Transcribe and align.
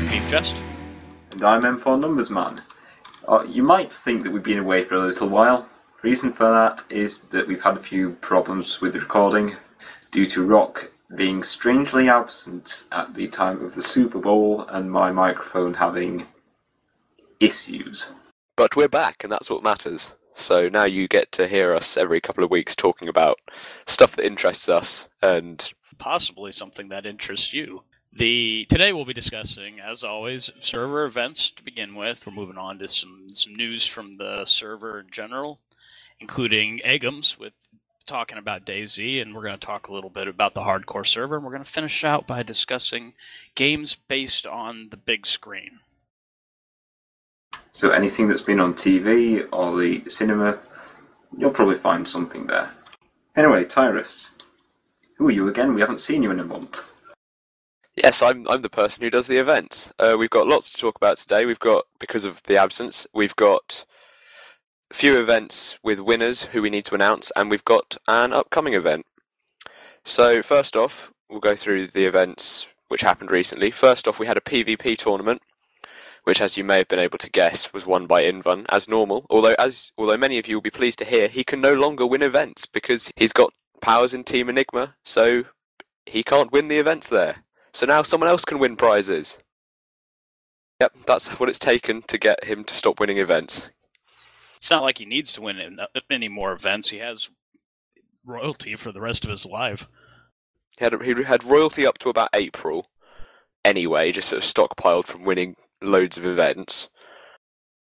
Dog 0.00 0.10
Beef 0.10 0.26
Chest. 0.26 0.62
And 1.32 1.44
I'm 1.44 1.62
M4 1.62 2.00
Numbers 2.00 2.30
Man. 2.30 2.62
Uh, 3.28 3.44
you 3.46 3.62
might 3.62 3.92
think 3.92 4.22
that 4.22 4.32
we've 4.32 4.42
been 4.42 4.58
away 4.58 4.82
for 4.82 4.94
a 4.94 5.00
little 5.00 5.28
while. 5.28 5.68
Reason 6.02 6.32
for 6.32 6.50
that 6.50 6.84
is 6.88 7.18
that 7.18 7.46
we've 7.46 7.62
had 7.62 7.74
a 7.74 7.80
few 7.80 8.12
problems 8.12 8.80
with 8.80 8.94
the 8.94 9.00
recording 9.00 9.56
due 10.10 10.24
to 10.26 10.46
Rock 10.46 10.92
being 11.14 11.42
strangely 11.42 12.08
absent 12.08 12.88
at 12.90 13.14
the 13.14 13.26
time 13.28 13.62
of 13.62 13.74
the 13.74 13.82
Super 13.82 14.18
Bowl 14.18 14.62
and 14.68 14.90
my 14.90 15.12
microphone 15.12 15.74
having 15.74 16.26
issues. 17.38 18.12
But 18.56 18.76
we're 18.76 18.88
back, 18.88 19.22
and 19.22 19.30
that's 19.30 19.50
what 19.50 19.62
matters. 19.62 20.14
So 20.34 20.70
now 20.70 20.84
you 20.84 21.08
get 21.08 21.30
to 21.32 21.46
hear 21.46 21.74
us 21.74 21.98
every 21.98 22.22
couple 22.22 22.42
of 22.42 22.50
weeks 22.50 22.74
talking 22.74 23.08
about 23.08 23.38
stuff 23.86 24.16
that 24.16 24.24
interests 24.24 24.68
us 24.68 25.08
and 25.20 25.70
Possibly 25.98 26.52
something 26.52 26.88
that 26.88 27.04
interests 27.04 27.52
you. 27.52 27.82
The 28.12 28.66
today 28.68 28.92
we'll 28.92 29.04
be 29.04 29.12
discussing, 29.12 29.78
as 29.78 30.02
always, 30.02 30.50
server 30.58 31.04
events 31.04 31.52
to 31.52 31.62
begin 31.62 31.94
with. 31.94 32.26
We're 32.26 32.32
moving 32.32 32.58
on 32.58 32.80
to 32.80 32.88
some 32.88 33.28
some 33.28 33.54
news 33.54 33.86
from 33.86 34.14
the 34.14 34.44
server 34.46 34.98
in 34.98 35.10
general, 35.12 35.60
including 36.18 36.80
Eggums 36.84 37.38
with 37.38 37.54
talking 38.06 38.36
about 38.36 38.66
DayZ, 38.66 39.22
and 39.22 39.32
we're 39.32 39.44
going 39.44 39.56
to 39.56 39.64
talk 39.64 39.86
a 39.86 39.92
little 39.92 40.10
bit 40.10 40.26
about 40.26 40.54
the 40.54 40.62
hardcore 40.62 41.06
server, 41.06 41.36
and 41.36 41.44
we're 41.44 41.52
going 41.52 41.62
to 41.62 41.70
finish 41.70 42.04
out 42.04 42.26
by 42.26 42.42
discussing 42.42 43.14
games 43.54 43.94
based 43.94 44.44
on 44.44 44.88
the 44.90 44.96
big 44.96 45.24
screen. 45.24 45.78
So 47.70 47.90
anything 47.90 48.26
that's 48.26 48.40
been 48.40 48.58
on 48.58 48.74
TV 48.74 49.46
or 49.52 49.78
the 49.78 50.02
cinema, 50.10 50.58
you'll 51.36 51.52
probably 51.52 51.76
find 51.76 52.08
something 52.08 52.48
there. 52.48 52.72
Anyway, 53.36 53.62
Tyrus, 53.62 54.36
who 55.16 55.28
are 55.28 55.30
you 55.30 55.46
again? 55.46 55.74
We 55.74 55.80
haven't 55.80 56.00
seen 56.00 56.24
you 56.24 56.32
in 56.32 56.40
a 56.40 56.44
month. 56.44 56.89
Yes, 58.02 58.22
I'm 58.22 58.48
I'm 58.48 58.62
the 58.62 58.70
person 58.70 59.04
who 59.04 59.10
does 59.10 59.26
the 59.26 59.36
events. 59.36 59.92
Uh, 59.98 60.16
we've 60.18 60.30
got 60.30 60.46
lots 60.48 60.70
to 60.70 60.78
talk 60.78 60.96
about 60.96 61.18
today. 61.18 61.44
We've 61.44 61.58
got 61.58 61.84
because 61.98 62.24
of 62.24 62.42
the 62.44 62.56
absence, 62.56 63.06
we've 63.12 63.36
got 63.36 63.84
a 64.90 64.94
few 64.94 65.20
events 65.20 65.78
with 65.82 66.00
winners 66.00 66.44
who 66.44 66.62
we 66.62 66.70
need 66.70 66.86
to 66.86 66.94
announce, 66.94 67.30
and 67.36 67.50
we've 67.50 67.64
got 67.64 67.98
an 68.08 68.32
upcoming 68.32 68.72
event. 68.72 69.04
So 70.02 70.40
first 70.40 70.76
off, 70.76 71.12
we'll 71.28 71.40
go 71.40 71.54
through 71.54 71.88
the 71.88 72.06
events 72.06 72.66
which 72.88 73.02
happened 73.02 73.30
recently. 73.30 73.70
First 73.70 74.08
off, 74.08 74.18
we 74.18 74.26
had 74.26 74.38
a 74.38 74.40
PvP 74.40 74.96
tournament, 74.96 75.42
which, 76.24 76.40
as 76.40 76.56
you 76.56 76.64
may 76.64 76.78
have 76.78 76.88
been 76.88 76.98
able 76.98 77.18
to 77.18 77.30
guess, 77.30 77.74
was 77.74 77.84
won 77.84 78.06
by 78.06 78.22
Invan 78.22 78.64
as 78.70 78.88
normal. 78.88 79.26
Although, 79.28 79.56
as 79.58 79.92
although 79.98 80.16
many 80.16 80.38
of 80.38 80.48
you 80.48 80.56
will 80.56 80.62
be 80.62 80.70
pleased 80.70 81.00
to 81.00 81.04
hear, 81.04 81.28
he 81.28 81.44
can 81.44 81.60
no 81.60 81.74
longer 81.74 82.06
win 82.06 82.22
events 82.22 82.64
because 82.64 83.12
he's 83.14 83.34
got 83.34 83.52
powers 83.82 84.14
in 84.14 84.24
Team 84.24 84.48
Enigma, 84.48 84.94
so 85.04 85.44
he 86.06 86.22
can't 86.22 86.50
win 86.50 86.68
the 86.68 86.78
events 86.78 87.06
there. 87.06 87.44
So 87.72 87.86
now 87.86 88.02
someone 88.02 88.28
else 88.28 88.44
can 88.44 88.58
win 88.58 88.76
prizes. 88.76 89.38
Yep, 90.80 90.92
that's 91.06 91.28
what 91.38 91.48
it's 91.48 91.58
taken 91.58 92.02
to 92.02 92.18
get 92.18 92.44
him 92.44 92.64
to 92.64 92.74
stop 92.74 93.00
winning 93.00 93.18
events. 93.18 93.70
It's 94.56 94.70
not 94.70 94.82
like 94.82 94.98
he 94.98 95.06
needs 95.06 95.32
to 95.34 95.42
win 95.42 95.78
any 96.10 96.28
more 96.28 96.52
events. 96.52 96.90
He 96.90 96.98
has 96.98 97.30
royalty 98.24 98.76
for 98.76 98.92
the 98.92 99.00
rest 99.00 99.24
of 99.24 99.30
his 99.30 99.46
life. 99.46 99.88
He 100.78 100.84
had 100.84 101.02
he 101.02 101.22
had 101.24 101.44
royalty 101.44 101.86
up 101.86 101.98
to 101.98 102.08
about 102.08 102.30
April, 102.34 102.86
anyway, 103.64 104.12
just 104.12 104.28
sort 104.28 104.42
of 104.42 104.48
stockpiled 104.48 105.06
from 105.06 105.24
winning 105.24 105.56
loads 105.82 106.16
of 106.16 106.24
events. 106.24 106.88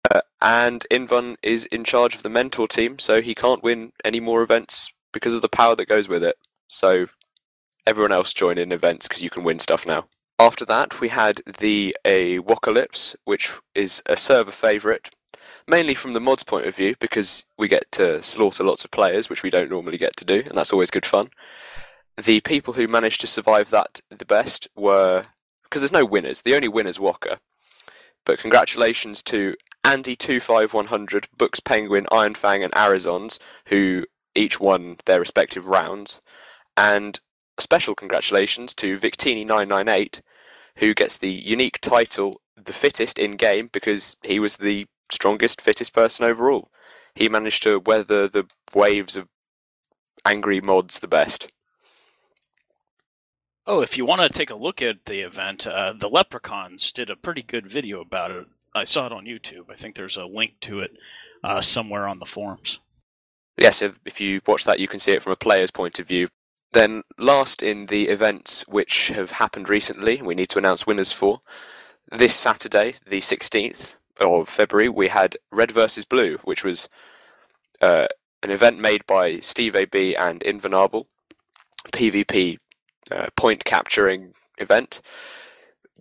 Uh, 0.09 0.21
and 0.41 0.85
Invan 0.89 1.35
is 1.43 1.65
in 1.65 1.83
charge 1.83 2.15
of 2.15 2.23
the 2.23 2.29
mentor 2.29 2.67
team, 2.67 2.99
so 2.99 3.21
he 3.21 3.35
can't 3.35 3.63
win 3.63 3.91
any 4.05 4.19
more 4.19 4.41
events 4.41 4.89
because 5.11 5.33
of 5.33 5.41
the 5.41 5.49
power 5.49 5.75
that 5.75 5.89
goes 5.89 6.07
with 6.07 6.23
it. 6.23 6.37
So 6.69 7.07
everyone 7.87 8.11
else 8.11 8.33
join 8.33 8.57
in 8.57 8.71
events 8.71 9.07
because 9.07 9.23
you 9.23 9.29
can 9.29 9.43
win 9.43 9.59
stuff 9.59 9.85
now. 9.85 10.05
After 10.37 10.65
that, 10.65 10.99
we 10.99 11.09
had 11.09 11.41
the 11.59 11.95
Awocalypse, 12.05 13.15
which 13.23 13.53
is 13.73 14.03
a 14.05 14.17
server 14.17 14.51
favourite, 14.51 15.09
mainly 15.67 15.95
from 15.95 16.13
the 16.13 16.19
mods 16.19 16.43
point 16.43 16.67
of 16.67 16.75
view 16.75 16.95
because 16.99 17.45
we 17.57 17.67
get 17.67 17.91
to 17.93 18.21
slaughter 18.21 18.63
lots 18.63 18.85
of 18.85 18.91
players, 18.91 19.29
which 19.29 19.41
we 19.41 19.49
don't 19.49 19.71
normally 19.71 19.97
get 19.97 20.15
to 20.17 20.25
do, 20.25 20.43
and 20.45 20.57
that's 20.57 20.73
always 20.73 20.91
good 20.91 21.05
fun. 21.05 21.29
The 22.21 22.41
people 22.41 22.73
who 22.73 22.87
managed 22.87 23.21
to 23.21 23.27
survive 23.27 23.69
that 23.69 24.01
the 24.09 24.25
best 24.25 24.67
were 24.75 25.27
because 25.63 25.81
there's 25.81 25.91
no 25.91 26.05
winners. 26.05 26.41
The 26.41 26.55
only 26.55 26.67
winner's 26.67 26.99
Walker. 26.99 27.37
But 28.25 28.39
congratulations 28.39 29.23
to 29.23 29.55
Andy25100, 29.83 31.25
Books 31.37 31.59
Penguin, 31.59 32.07
Iron 32.11 32.35
Fang, 32.35 32.63
and 32.63 32.73
Arizons, 32.75 33.39
who 33.67 34.05
each 34.35 34.59
won 34.59 34.97
their 35.05 35.19
respective 35.19 35.67
rounds. 35.67 36.21
And 36.75 37.19
special 37.59 37.95
congratulations 37.95 38.73
to 38.75 38.99
Victini998, 38.99 40.21
who 40.77 40.93
gets 40.93 41.17
the 41.17 41.31
unique 41.31 41.79
title 41.81 42.41
The 42.55 42.73
Fittest 42.73 43.17
in 43.17 43.35
game 43.35 43.69
because 43.71 44.17
he 44.23 44.39
was 44.39 44.57
the 44.57 44.87
strongest, 45.11 45.61
fittest 45.61 45.93
person 45.93 46.25
overall. 46.25 46.69
He 47.15 47.29
managed 47.29 47.63
to 47.63 47.79
weather 47.79 48.27
the 48.27 48.45
waves 48.73 49.15
of 49.15 49.27
angry 50.25 50.61
mods 50.61 50.99
the 50.99 51.07
best. 51.07 51.47
Oh, 53.65 53.81
if 53.81 53.97
you 53.97 54.05
want 54.05 54.21
to 54.21 54.29
take 54.29 54.49
a 54.49 54.55
look 54.55 54.81
at 54.81 55.05
the 55.05 55.19
event, 55.21 55.67
uh, 55.67 55.93
the 55.93 56.07
Leprechauns 56.07 56.91
did 56.91 57.09
a 57.09 57.15
pretty 57.15 57.41
good 57.41 57.67
video 57.67 57.99
about 58.01 58.31
it. 58.31 58.47
I 58.73 58.83
saw 58.83 59.07
it 59.07 59.11
on 59.11 59.25
YouTube. 59.25 59.69
I 59.69 59.73
think 59.73 59.95
there's 59.95 60.15
a 60.15 60.25
link 60.25 60.59
to 60.61 60.79
it 60.79 60.91
uh, 61.43 61.61
somewhere 61.61 62.07
on 62.07 62.19
the 62.19 62.25
forums. 62.25 62.79
Yes, 63.57 63.81
if, 63.81 63.99
if 64.05 64.21
you 64.21 64.39
watch 64.45 64.65
that, 64.65 64.79
you 64.79 64.87
can 64.87 64.99
see 64.99 65.11
it 65.11 65.23
from 65.23 65.33
a 65.33 65.37
player's 65.37 65.71
point 65.71 65.99
of 65.99 66.07
view. 66.07 66.29
Then, 66.73 67.03
last 67.17 67.63
in 67.63 67.85
the 67.85 68.09
events 68.09 68.65
which 68.67 69.09
have 69.09 69.31
happened 69.31 69.69
recently, 69.69 70.21
we 70.21 70.35
need 70.35 70.49
to 70.49 70.57
announce 70.57 70.85
winners 70.85 71.11
for. 71.11 71.39
This 72.11 72.35
Saturday, 72.35 72.95
the 73.05 73.19
16th 73.19 73.95
of 74.19 74.49
February, 74.49 74.89
we 74.89 75.07
had 75.07 75.37
Red 75.51 75.71
versus 75.71 76.05
Blue, 76.05 76.37
which 76.43 76.63
was 76.63 76.89
uh, 77.81 78.07
an 78.43 78.51
event 78.51 78.79
made 78.79 79.05
by 79.05 79.39
Steve 79.39 79.75
AB 79.75 80.15
and 80.15 80.43
Invernable, 80.43 81.07
PvP 81.91 82.57
uh, 83.11 83.27
point 83.35 83.63
capturing 83.63 84.33
event, 84.57 85.01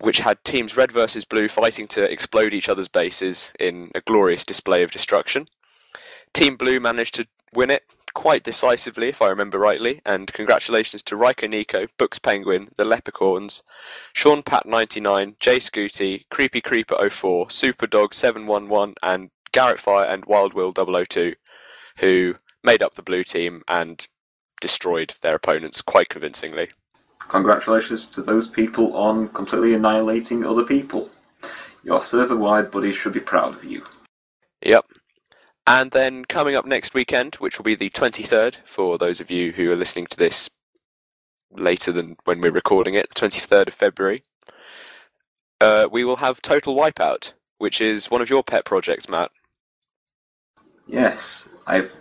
which 0.01 0.21
had 0.21 0.43
teams 0.45 0.77
Red 0.77 0.93
versus 0.93 1.25
Blue 1.25 1.49
fighting 1.49 1.87
to 1.89 2.03
explode 2.03 2.53
each 2.53 2.69
other's 2.69 2.89
bases 2.89 3.53
in 3.61 3.91
a 3.95 4.01
glorious 4.01 4.45
display 4.45 4.83
of 4.83 4.91
destruction. 4.91 5.49
Team 6.33 6.57
Blue 6.57 6.81
managed 6.81 7.15
to 7.15 7.27
win 7.53 7.71
it 7.71 7.85
quite 8.17 8.43
decisively, 8.43 9.11
if 9.11 9.21
I 9.21 9.29
remember 9.29 9.59
rightly, 9.59 10.01
and 10.07 10.33
congratulations 10.33 11.03
to 11.03 11.17
Riker 11.17 11.47
Nico, 11.47 11.87
Books 11.99 12.19
Penguin, 12.19 12.71
The 12.77 12.87
Leprechauns, 12.87 13.63
Sean 14.15 14.43
Pat 14.43 14.65
99, 14.65 15.37
Jay 15.39 15.59
Scooty, 15.59 16.25
Creepy 16.31 16.63
Creeper 16.63 16.97
04, 17.11 17.49
Superdog 17.49 18.15
711, 18.15 18.95
and 19.03 19.29
Garrett 19.53 19.79
Fire 19.79 20.07
and 20.07 20.25
Wild 20.25 20.55
Will 20.55 20.73
002, 20.73 21.35
who 21.99 22.37
made 22.65 22.83
up 22.83 22.95
the 22.95 23.03
blue 23.03 23.23
team 23.23 23.63
and 23.69 24.09
destroyed 24.63 25.13
their 25.21 25.35
opponents 25.35 25.83
quite 25.83 26.09
convincingly. 26.09 26.71
Congratulations 27.19 28.07
to 28.07 28.23
those 28.23 28.49
people 28.49 28.97
on 28.97 29.29
completely 29.29 29.75
annihilating 29.75 30.43
other 30.43 30.65
people. 30.65 31.11
Your 31.85 32.01
server 32.01 32.37
wide 32.37 32.71
buddies 32.71 32.97
should 32.97 33.13
be 33.13 33.21
proud 33.21 33.53
of 33.53 33.63
you. 33.63 33.85
And 35.67 35.91
then 35.91 36.25
coming 36.25 36.55
up 36.55 36.65
next 36.65 36.95
weekend, 36.95 37.37
which 37.37 37.59
will 37.59 37.65
be 37.65 37.75
the 37.75 37.91
23rd, 37.91 38.57
for 38.65 38.99
those 38.99 39.21
of 39.21 39.31
you 39.31 39.53
who 39.53 39.71
are 39.71 39.77
listening 39.77 40.07
to 40.07 40.17
this 40.17 40.49
later 41.51 41.91
than 41.91 42.17
when 42.25 42.41
we're 42.41 42.53
recording 42.53 42.95
it, 42.95 43.09
the 43.13 43.21
23rd 43.21 43.69
of 43.69 43.75
February, 43.75 44.23
uh, 45.61 45.89
we 45.91 46.05
will 46.05 46.17
have 46.17 46.41
Total 46.41 46.75
Wipeout, 46.75 47.33
which 47.59 47.81
is 47.81 48.11
one 48.11 48.23
of 48.23 48.31
your 48.31 48.45
pet 48.45 48.65
projects, 48.65 49.09
Matt. 49.09 49.33
Yes, 50.87 51.53
I've 51.67 51.97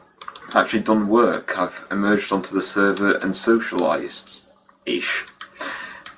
actually 0.53 0.83
done 0.83 1.07
work. 1.07 1.57
I've 1.57 1.87
emerged 1.89 2.31
onto 2.31 2.53
the 2.53 2.61
server 2.61 3.15
and 3.17 3.33
socialised 3.33 4.47
ish. 4.85 5.25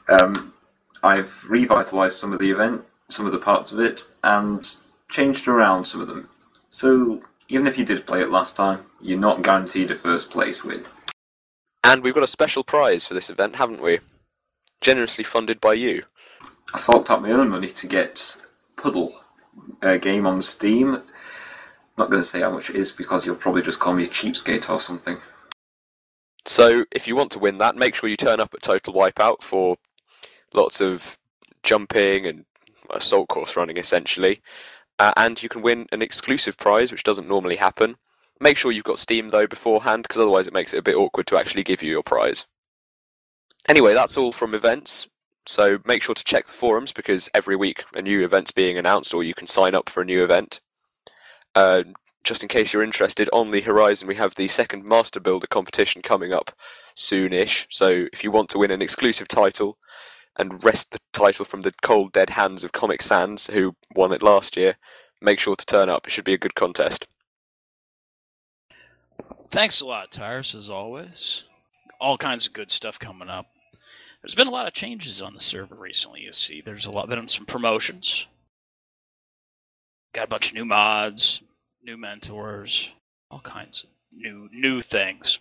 Um, 0.10 0.54
I've 1.02 1.28
revitalised 1.50 2.12
some 2.12 2.34
of 2.34 2.40
the 2.40 2.52
event, 2.52 2.84
some 3.10 3.26
of 3.26 3.32
the 3.32 3.40
parts 3.40 3.72
of 3.72 3.80
it, 3.80 4.02
and 4.22 4.68
changed 5.10 5.48
around 5.48 5.86
some 5.86 6.02
of 6.02 6.10
them. 6.10 6.30
So 6.70 7.22
even 7.50 7.68
if 7.68 7.78
you 7.78 7.86
did 7.86 8.06
play 8.06 8.22
it 8.22 8.30
last 8.30 8.58
time, 8.58 8.86
you're 9.02 9.20
not 9.20 9.44
guaranteed 9.44 9.92
a 9.92 9.96
first 9.96 10.32
place 10.32 10.64
win. 10.64 10.86
And 11.84 12.04
we've 12.04 12.14
got 12.14 12.24
a 12.24 12.28
special 12.28 12.64
prize 12.64 13.06
for 13.06 13.14
this 13.14 13.30
event, 13.30 13.56
haven't 13.56 13.82
we? 13.82 14.00
Generously 14.82 15.24
funded 15.24 15.62
by 15.62 15.74
you. 15.74 16.04
I 16.74 16.78
forked 16.78 17.10
out 17.10 17.22
my 17.22 17.32
own 17.32 17.50
money 17.50 17.70
to 17.70 17.88
get 17.88 18.46
Puddle, 18.76 19.14
a 19.82 19.98
game 19.98 20.28
on 20.28 20.42
Steam. 20.42 21.02
not 21.98 22.10
going 22.10 22.22
to 22.22 22.24
say 22.24 22.42
how 22.42 22.52
much 22.52 22.70
it 22.70 22.76
is 22.76 22.92
because 22.92 23.26
you'll 23.26 23.36
probably 23.36 23.62
just 23.62 23.80
call 23.80 23.94
me 23.94 24.04
a 24.04 24.08
cheapskate 24.08 24.70
or 24.70 24.80
something. 24.80 25.18
So 26.46 26.86
if 26.92 27.08
you 27.08 27.16
want 27.16 27.32
to 27.32 27.40
win 27.40 27.58
that, 27.60 27.76
make 27.76 27.96
sure 27.96 28.10
you 28.10 28.18
turn 28.18 28.40
up 28.40 28.54
at 28.54 28.62
Total 28.62 28.94
Wipeout 28.94 29.42
for 29.42 29.78
lots 30.54 30.82
of 30.82 31.18
jumping 31.64 32.26
and 32.26 32.46
assault 32.90 33.30
course 33.30 33.56
running, 33.56 33.78
essentially. 33.78 34.42
Uh, 35.00 35.12
and 35.16 35.42
you 35.44 35.50
can 35.50 35.62
win 35.62 35.88
an 35.92 36.02
exclusive 36.02 36.58
prize, 36.58 36.92
which 36.92 37.04
doesn't 37.04 37.28
normally 37.28 37.58
happen. 37.58 37.98
Make 38.40 38.58
sure 38.58 38.72
you've 38.72 38.84
got 38.84 39.00
Steam 39.00 39.30
though 39.30 39.48
beforehand, 39.48 40.04
because 40.04 40.22
otherwise 40.22 40.48
it 40.48 40.54
makes 40.54 40.74
it 40.74 40.80
a 40.80 40.84
bit 40.84 40.96
awkward 40.96 41.28
to 41.28 41.38
actually 41.38 41.64
give 41.64 41.82
you 41.82 41.92
your 41.92 42.04
prize. 42.04 42.46
Anyway, 43.68 43.94
that's 43.94 44.18
all 44.18 44.32
from 44.32 44.54
events. 44.54 45.08
So 45.46 45.80
make 45.86 46.04
sure 46.04 46.16
to 46.16 46.24
check 46.24 46.46
the 46.46 46.54
forums 46.54 46.92
because 46.92 47.30
every 47.34 47.56
week 47.56 47.86
a 47.94 48.02
new 48.02 48.24
event's 48.24 48.52
being 48.52 48.78
announced, 48.78 49.14
or 49.14 49.24
you 49.24 49.34
can 49.34 49.48
sign 49.48 49.76
up 49.76 49.90
for 49.90 50.02
a 50.02 50.06
new 50.06 50.24
event. 50.24 50.60
Uh, 51.56 51.84
just 52.24 52.44
in 52.44 52.50
case 52.50 52.74
you're 52.74 52.84
interested, 52.84 53.30
on 53.32 53.52
the 53.52 53.62
horizon 53.62 54.08
we 54.08 54.16
have 54.16 54.36
the 54.36 54.50
second 54.50 54.84
Master 54.84 55.20
Builder 55.20 55.48
competition 55.48 56.02
coming 56.02 56.34
up 56.34 56.52
soonish. 56.96 57.66
So 57.70 58.08
if 58.12 58.24
you 58.24 58.32
want 58.32 58.50
to 58.50 58.58
win 58.58 58.72
an 58.72 58.82
exclusive 58.82 59.28
title 59.28 59.78
and 60.38 60.64
wrest 60.64 60.92
the 60.92 61.00
title 61.14 61.46
from 61.46 61.62
the 61.62 61.74
cold 61.82 62.14
dead 62.14 62.32
hands 62.32 62.64
of 62.64 62.72
Comic 62.72 63.02
Sans, 63.02 63.48
who 63.48 63.76
won 63.96 64.14
it 64.14 64.22
last 64.22 64.56
year, 64.56 64.76
make 65.22 65.40
sure 65.40 65.56
to 65.56 65.66
turn 65.66 65.90
up. 65.90 66.08
It 66.08 66.12
should 66.12 66.26
be 66.26 66.34
a 66.34 66.38
good 66.38 66.56
contest. 66.56 67.08
Thanks 69.50 69.82
a 69.82 69.86
lot, 69.86 70.12
Tyrus, 70.12 70.54
as 70.54 70.70
always. 70.70 71.46
All 72.00 72.18
kinds 72.18 72.46
of 72.46 72.54
good 72.54 72.70
stuff 72.70 73.00
coming 73.00 73.30
up. 73.30 73.48
There's 74.22 74.36
been 74.36 74.48
a 74.48 74.52
lot 74.52 74.68
of 74.68 74.74
changes 74.74 75.22
on 75.22 75.34
the 75.34 75.42
server 75.42 75.76
recently, 75.76 76.22
you 76.22 76.34
see. 76.34 76.62
There's 76.62 76.86
a 76.86 76.92
lot 76.92 77.08
been 77.10 77.28
some 77.28 77.46
promotions. 77.46 78.28
Got 80.14 80.26
a 80.26 80.30
bunch 80.30 80.50
of 80.50 80.56
new 80.56 80.66
mods, 80.66 81.42
new 81.84 81.98
mentors, 81.98 82.94
all 83.32 83.40
kinds 83.40 83.84
of 83.84 83.90
new 84.12 84.50
new 84.52 84.82
things. 84.82 85.40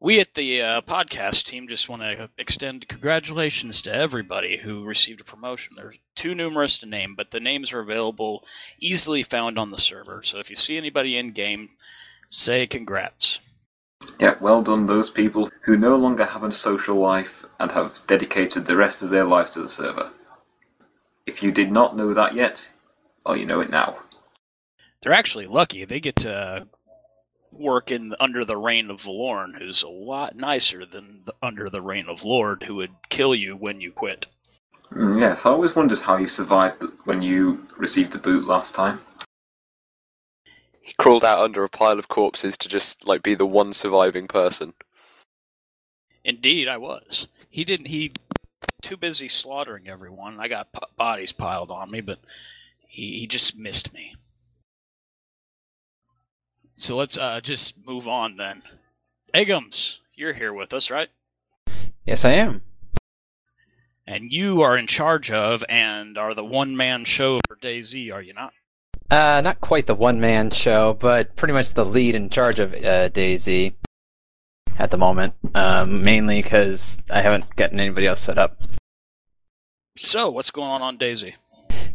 We 0.00 0.20
at 0.20 0.34
the 0.34 0.62
uh, 0.62 0.80
podcast 0.82 1.44
team 1.44 1.66
just 1.66 1.88
want 1.88 2.02
to 2.02 2.30
extend 2.38 2.86
congratulations 2.86 3.82
to 3.82 3.92
everybody 3.92 4.58
who 4.58 4.84
received 4.84 5.20
a 5.20 5.24
promotion. 5.24 5.74
They're 5.74 5.94
too 6.14 6.36
numerous 6.36 6.78
to 6.78 6.86
name, 6.86 7.16
but 7.16 7.32
the 7.32 7.40
names 7.40 7.72
are 7.72 7.80
available, 7.80 8.44
easily 8.78 9.24
found 9.24 9.58
on 9.58 9.70
the 9.70 9.76
server. 9.76 10.22
So 10.22 10.38
if 10.38 10.50
you 10.50 10.56
see 10.56 10.76
anybody 10.76 11.18
in 11.18 11.32
game, 11.32 11.70
say 12.30 12.64
congrats. 12.68 13.40
Yeah, 14.20 14.36
well 14.40 14.62
done 14.62 14.86
those 14.86 15.10
people 15.10 15.50
who 15.62 15.76
no 15.76 15.96
longer 15.96 16.26
have 16.26 16.44
a 16.44 16.52
social 16.52 16.96
life 16.96 17.44
and 17.58 17.72
have 17.72 17.98
dedicated 18.06 18.66
the 18.66 18.76
rest 18.76 19.02
of 19.02 19.10
their 19.10 19.24
lives 19.24 19.50
to 19.52 19.62
the 19.62 19.68
server. 19.68 20.12
If 21.26 21.42
you 21.42 21.50
did 21.50 21.72
not 21.72 21.96
know 21.96 22.14
that 22.14 22.36
yet, 22.36 22.70
well, 23.26 23.36
you 23.36 23.46
know 23.46 23.60
it 23.60 23.70
now. 23.70 23.98
They're 25.02 25.12
actually 25.12 25.48
lucky. 25.48 25.84
They 25.84 25.98
get 25.98 26.16
to 26.16 26.68
work 27.52 27.90
in 27.90 28.14
under 28.20 28.44
the 28.44 28.56
reign 28.56 28.90
of 28.90 29.02
Valorn, 29.02 29.58
who's 29.58 29.82
a 29.82 29.88
lot 29.88 30.36
nicer 30.36 30.84
than 30.84 31.22
the, 31.24 31.34
under 31.42 31.68
the 31.68 31.82
reign 31.82 32.06
of 32.08 32.24
Lord, 32.24 32.64
who 32.64 32.76
would 32.76 32.94
kill 33.08 33.34
you 33.34 33.56
when 33.56 33.80
you 33.80 33.92
quit. 33.92 34.26
Mm, 34.92 35.20
yes, 35.20 35.44
I 35.44 35.50
always 35.50 35.76
wondered 35.76 36.00
how 36.00 36.16
you 36.16 36.26
survived 36.26 36.82
when 37.04 37.22
you 37.22 37.66
received 37.76 38.12
the 38.12 38.18
boot 38.18 38.46
last 38.46 38.74
time. 38.74 39.00
He 40.80 40.94
crawled 40.98 41.24
out 41.24 41.40
under 41.40 41.64
a 41.64 41.68
pile 41.68 41.98
of 41.98 42.08
corpses 42.08 42.56
to 42.58 42.68
just 42.68 43.06
like 43.06 43.22
be 43.22 43.34
the 43.34 43.46
one 43.46 43.74
surviving 43.74 44.26
person. 44.26 44.72
Indeed, 46.24 46.66
I 46.68 46.78
was. 46.78 47.28
He 47.50 47.64
didn't. 47.64 47.88
He 47.88 48.10
too 48.80 48.96
busy 48.96 49.28
slaughtering 49.28 49.88
everyone. 49.88 50.40
I 50.40 50.48
got 50.48 50.72
p- 50.72 50.80
bodies 50.96 51.32
piled 51.32 51.70
on 51.70 51.90
me, 51.90 52.00
but 52.00 52.20
he 52.86 53.18
he 53.18 53.26
just 53.26 53.56
missed 53.56 53.92
me. 53.92 54.14
So 56.78 56.96
let's 56.96 57.18
uh, 57.18 57.40
just 57.40 57.84
move 57.84 58.06
on 58.06 58.36
then. 58.36 58.62
Eggums, 59.34 59.98
you're 60.14 60.34
here 60.34 60.52
with 60.52 60.72
us, 60.72 60.92
right? 60.92 61.08
Yes, 62.06 62.24
I 62.24 62.34
am. 62.34 62.62
And 64.06 64.30
you 64.30 64.62
are 64.62 64.78
in 64.78 64.86
charge 64.86 65.32
of 65.32 65.64
and 65.68 66.16
are 66.16 66.34
the 66.34 66.44
one 66.44 66.76
man 66.76 67.04
show 67.04 67.40
for 67.48 67.56
DayZ, 67.56 68.12
are 68.14 68.22
you 68.22 68.32
not? 68.32 68.52
Uh, 69.10 69.40
not 69.40 69.60
quite 69.60 69.88
the 69.88 69.94
one 69.96 70.20
man 70.20 70.52
show, 70.52 70.94
but 70.94 71.34
pretty 71.34 71.52
much 71.52 71.74
the 71.74 71.84
lead 71.84 72.14
in 72.14 72.30
charge 72.30 72.60
of 72.60 72.72
uh, 72.72 73.08
DayZ 73.08 73.74
at 74.78 74.92
the 74.92 74.98
moment. 74.98 75.34
Um, 75.56 76.04
mainly 76.04 76.40
because 76.40 77.02
I 77.10 77.22
haven't 77.22 77.56
gotten 77.56 77.80
anybody 77.80 78.06
else 78.06 78.20
set 78.20 78.38
up. 78.38 78.62
So, 79.96 80.30
what's 80.30 80.52
going 80.52 80.70
on 80.70 80.82
on 80.82 80.96
DayZ? 80.96 81.34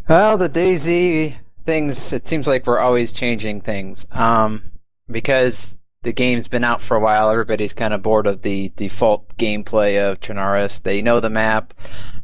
Well, 0.10 0.38
the 0.38 0.50
DayZ 0.50 1.36
things, 1.64 2.12
it 2.12 2.28
seems 2.28 2.50
like 2.50 2.68
we're 2.68 2.80
always 2.80 3.14
changing 3.14 3.62
things. 3.62 4.06
Um, 4.12 4.72
because 5.10 5.78
the 6.04 6.12
game's 6.12 6.48
been 6.48 6.64
out 6.64 6.82
for 6.82 6.98
a 6.98 7.00
while, 7.00 7.30
everybody's 7.30 7.74
kind 7.74 7.94
of 7.94 8.04
bored 8.04 8.28
of 8.28 8.42
the 8.42 8.72
default 8.76 9.36
gameplay 9.38 10.00
of 10.00 10.20
Chernarus. 10.20 10.82
They 10.82 11.02
know 11.02 11.20
the 11.20 11.30
map, 11.30 11.74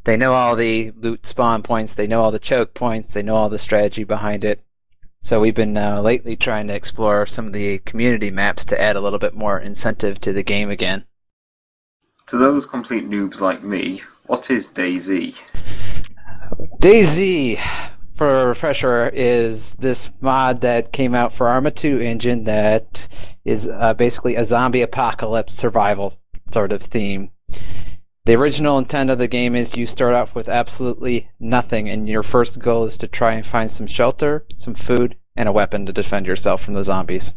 they 0.03 0.17
know 0.17 0.33
all 0.33 0.55
the 0.55 0.91
loot 0.91 1.25
spawn 1.25 1.63
points, 1.63 1.95
they 1.95 2.07
know 2.07 2.21
all 2.21 2.31
the 2.31 2.39
choke 2.39 2.73
points, 2.73 3.13
they 3.13 3.23
know 3.23 3.35
all 3.35 3.49
the 3.49 3.57
strategy 3.57 4.03
behind 4.03 4.43
it. 4.43 4.63
So 5.21 5.39
we've 5.39 5.55
been 5.55 5.75
uh, 5.75 6.01
lately 6.01 6.35
trying 6.35 6.67
to 6.67 6.75
explore 6.75 7.25
some 7.25 7.47
of 7.47 7.53
the 7.53 7.79
community 7.79 8.31
maps 8.31 8.65
to 8.65 8.81
add 8.81 8.95
a 8.95 9.01
little 9.01 9.19
bit 9.19 9.35
more 9.35 9.59
incentive 9.59 10.19
to 10.21 10.33
the 10.33 10.43
game 10.43 10.69
again. 10.69 11.05
To 12.27 12.37
those 12.37 12.65
complete 12.65 13.09
noobs 13.09 13.41
like 13.41 13.63
me, 13.63 14.03
what 14.27 14.49
is 14.49 14.67
DayZ? 14.67 15.41
DayZ, 16.79 17.59
for 18.19 18.41
a 18.41 18.47
refresher, 18.47 19.07
is 19.07 19.75
this 19.75 20.11
mod 20.19 20.59
that 20.59 20.91
came 20.91 21.15
out 21.15 21.31
for 21.31 21.47
Arma 21.47 21.71
2 21.71 22.01
engine 22.01 22.43
that 22.43 23.07
is 23.45 23.65
uh, 23.69 23.93
basically 23.93 24.35
a 24.35 24.43
zombie 24.43 24.81
apocalypse 24.81 25.53
survival 25.53 26.13
sort 26.51 26.73
of 26.73 26.81
theme. 26.81 27.31
The 28.25 28.35
original 28.35 28.77
intent 28.77 29.09
of 29.09 29.19
the 29.19 29.29
game 29.29 29.55
is 29.55 29.77
you 29.77 29.85
start 29.85 30.15
off 30.15 30.35
with 30.35 30.49
absolutely 30.49 31.29
nothing, 31.39 31.87
and 31.87 32.09
your 32.09 32.21
first 32.21 32.59
goal 32.59 32.83
is 32.83 32.97
to 32.97 33.07
try 33.07 33.35
and 33.35 33.45
find 33.45 33.71
some 33.71 33.87
shelter, 33.87 34.45
some 34.53 34.75
food, 34.75 35.15
and 35.37 35.47
a 35.47 35.53
weapon 35.53 35.85
to 35.85 35.93
defend 35.93 36.25
yourself 36.25 36.61
from 36.61 36.73
the 36.73 36.83
zombies. 36.83 37.33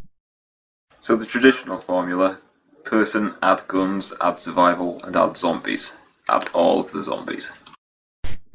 So 0.99 1.14
the 1.14 1.26
traditional 1.26 1.78
formula 1.78 2.38
person, 2.82 3.35
add 3.40 3.62
guns, 3.69 4.14
add 4.20 4.40
survival, 4.40 5.00
and 5.05 5.14
add 5.14 5.37
zombies. 5.37 5.96
Add 6.28 6.50
all 6.52 6.81
of 6.81 6.90
the 6.90 7.02
zombies. 7.02 7.52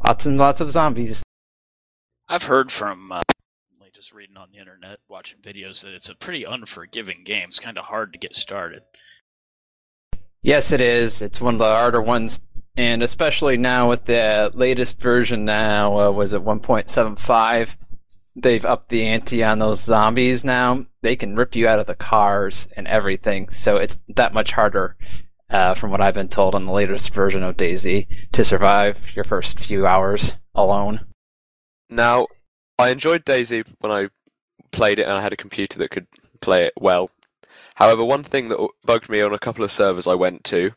Lots 0.06 0.26
and 0.26 0.38
lots 0.38 0.60
of 0.60 0.72
zombies. 0.72 1.24
I've 2.30 2.44
heard 2.44 2.74
from 2.74 3.14
uh, 3.14 3.22
just 3.94 4.14
reading 4.14 4.36
on 4.36 4.50
the 4.52 4.58
internet, 4.58 5.00
watching 5.08 5.40
videos, 5.40 5.84
that 5.84 5.94
it's 5.94 6.10
a 6.10 6.16
pretty 6.16 6.44
unforgiving 6.44 7.24
game. 7.24 7.46
It's 7.48 7.58
kind 7.58 7.78
of 7.78 7.86
hard 7.86 8.12
to 8.12 8.20
get 8.20 8.36
started. 8.36 8.84
Yes, 10.42 10.74
it 10.74 10.82
is. 10.82 11.22
It's 11.22 11.40
one 11.40 11.56
of 11.56 11.60
the 11.60 11.66
harder 11.66 12.02
ones, 12.02 12.42
and 12.76 13.02
especially 13.02 13.56
now 13.56 13.88
with 13.88 14.04
the 14.04 14.52
latest 14.54 15.00
version. 15.00 15.46
Now 15.46 16.00
uh, 16.00 16.12
was 16.12 16.34
it 16.34 16.44
1.75? 16.44 17.78
They've 18.36 18.66
upped 18.66 18.90
the 18.90 19.08
ante 19.08 19.42
on 19.42 19.60
those 19.60 19.80
zombies. 19.80 20.44
Now 20.44 20.86
they 21.02 21.16
can 21.16 21.38
rip 21.38 21.56
you 21.56 21.70
out 21.70 21.80
of 21.80 21.88
the 21.88 21.96
cars 21.96 22.68
and 22.76 22.90
everything. 22.90 23.48
So 23.50 23.78
it's 23.78 23.98
that 24.10 24.34
much 24.34 24.52
harder, 24.52 24.98
uh, 25.50 25.76
from 25.76 25.92
what 25.92 26.02
I've 26.02 26.14
been 26.14 26.28
told 26.28 26.56
on 26.56 26.66
the 26.66 26.74
latest 26.74 27.14
version 27.14 27.42
of 27.42 27.56
DayZ, 27.56 28.06
to 28.34 28.44
survive 28.44 29.16
your 29.16 29.24
first 29.24 29.62
few 29.62 29.88
hours 29.88 30.34
alone. 30.54 31.07
Now, 31.90 32.28
I 32.78 32.90
enjoyed 32.90 33.26
DayZ 33.26 33.66
when 33.80 33.92
I 33.92 34.10
played 34.72 35.00
it 35.00 35.04
and 35.04 35.14
I 35.14 35.22
had 35.22 35.34
a 35.34 35.38
computer 35.38 35.80
that 35.80 35.92
could 35.92 36.08
play 36.42 36.66
it 36.66 36.74
well. 36.80 37.10
However, 37.76 38.04
one 38.04 38.24
thing 38.24 38.50
that 38.50 38.68
bugged 38.86 39.10
me 39.10 39.22
on 39.22 39.34
a 39.34 39.40
couple 39.40 39.64
of 39.64 39.72
servers 39.72 40.08
I 40.08 40.16
went 40.16 40.44
to 40.46 40.72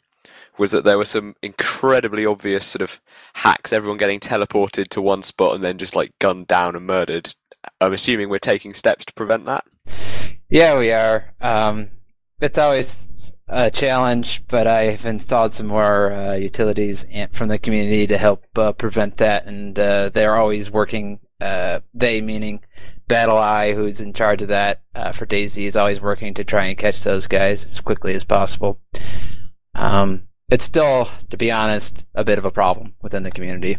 was 0.58 0.70
that 0.72 0.84
there 0.84 0.98
were 0.98 1.04
some 1.04 1.34
incredibly 1.42 2.26
obvious 2.26 2.66
sort 2.66 2.82
of 2.82 3.00
hacks, 3.34 3.72
everyone 3.72 3.98
getting 3.98 4.20
teleported 4.20 4.88
to 4.88 5.00
one 5.00 5.22
spot 5.22 5.54
and 5.54 5.64
then 5.64 5.78
just 5.78 5.96
like 5.96 6.12
gunned 6.18 6.46
down 6.46 6.76
and 6.76 6.86
murdered. 6.86 7.34
I'm 7.80 7.92
assuming 7.92 8.28
we're 8.28 8.38
taking 8.38 8.74
steps 8.74 9.04
to 9.06 9.14
prevent 9.14 9.46
that. 9.46 9.64
Yeah, 10.48 10.78
we 10.78 10.92
are. 10.92 11.32
Um, 11.40 11.90
it's 12.40 12.58
always 12.58 13.19
a 13.50 13.70
challenge, 13.70 14.46
but 14.46 14.66
I've 14.66 15.04
installed 15.04 15.52
some 15.52 15.66
more 15.66 16.12
uh, 16.12 16.34
utilities 16.34 17.04
from 17.32 17.48
the 17.48 17.58
community 17.58 18.06
to 18.06 18.16
help 18.16 18.44
uh, 18.56 18.72
prevent 18.72 19.16
that, 19.18 19.46
and 19.46 19.78
uh, 19.78 20.10
they're 20.10 20.36
always 20.36 20.70
working. 20.70 21.18
Uh, 21.40 21.80
they 21.94 22.20
meaning 22.20 22.60
BattlEye, 23.08 23.74
who's 23.74 24.00
in 24.00 24.12
charge 24.12 24.42
of 24.42 24.48
that 24.48 24.82
uh, 24.94 25.10
for 25.12 25.26
DayZ, 25.26 25.66
is 25.66 25.76
always 25.76 26.00
working 26.00 26.34
to 26.34 26.44
try 26.44 26.66
and 26.66 26.78
catch 26.78 27.02
those 27.02 27.26
guys 27.26 27.64
as 27.64 27.80
quickly 27.80 28.14
as 28.14 28.24
possible. 28.24 28.78
Um, 29.74 30.28
it's 30.48 30.64
still, 30.64 31.08
to 31.30 31.36
be 31.36 31.50
honest, 31.50 32.06
a 32.14 32.24
bit 32.24 32.38
of 32.38 32.44
a 32.44 32.50
problem 32.50 32.94
within 33.02 33.22
the 33.22 33.30
community. 33.30 33.78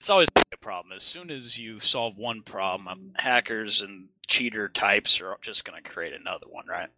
It's 0.00 0.10
always 0.10 0.28
a 0.52 0.56
problem. 0.56 0.92
As 0.92 1.02
soon 1.02 1.30
as 1.30 1.58
you 1.58 1.78
solve 1.78 2.16
one 2.16 2.42
problem, 2.42 2.88
um, 2.88 3.12
hackers 3.16 3.82
and 3.82 4.08
cheater 4.26 4.68
types 4.68 5.20
are 5.20 5.36
just 5.40 5.64
going 5.64 5.80
to 5.82 5.88
create 5.88 6.12
another 6.12 6.46
one, 6.48 6.66
right? 6.66 6.88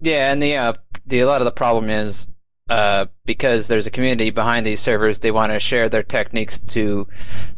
Yeah, 0.00 0.32
and 0.32 0.40
the 0.42 0.56
uh, 0.56 0.72
the 1.06 1.20
a 1.20 1.26
lot 1.26 1.40
of 1.40 1.44
the 1.44 1.52
problem 1.52 1.90
is 1.90 2.28
uh, 2.68 3.06
because 3.24 3.66
there's 3.66 3.86
a 3.86 3.90
community 3.90 4.30
behind 4.30 4.64
these 4.64 4.80
servers, 4.80 5.18
they 5.18 5.30
want 5.30 5.52
to 5.52 5.58
share 5.58 5.88
their 5.88 6.02
techniques 6.02 6.60
to 6.60 7.08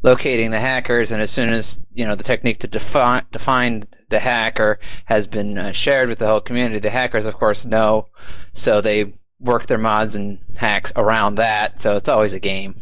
locating 0.02 0.50
the 0.50 0.60
hackers, 0.60 1.10
and 1.10 1.20
as 1.20 1.30
soon 1.30 1.50
as 1.50 1.84
you 1.92 2.06
know 2.06 2.14
the 2.14 2.22
technique 2.22 2.60
to 2.60 2.68
define 2.68 3.24
define 3.30 3.86
the 4.08 4.20
hacker 4.20 4.78
has 5.04 5.26
been 5.26 5.58
uh, 5.58 5.72
shared 5.72 6.08
with 6.08 6.18
the 6.18 6.26
whole 6.26 6.40
community, 6.40 6.78
the 6.78 6.90
hackers, 6.90 7.26
of 7.26 7.36
course, 7.36 7.64
know, 7.64 8.06
so 8.52 8.80
they 8.80 9.12
work 9.38 9.66
their 9.66 9.78
mods 9.78 10.16
and 10.16 10.38
hacks 10.56 10.92
around 10.96 11.36
that. 11.36 11.80
So 11.80 11.96
it's 11.96 12.08
always 12.08 12.34
a 12.34 12.40
game. 12.40 12.74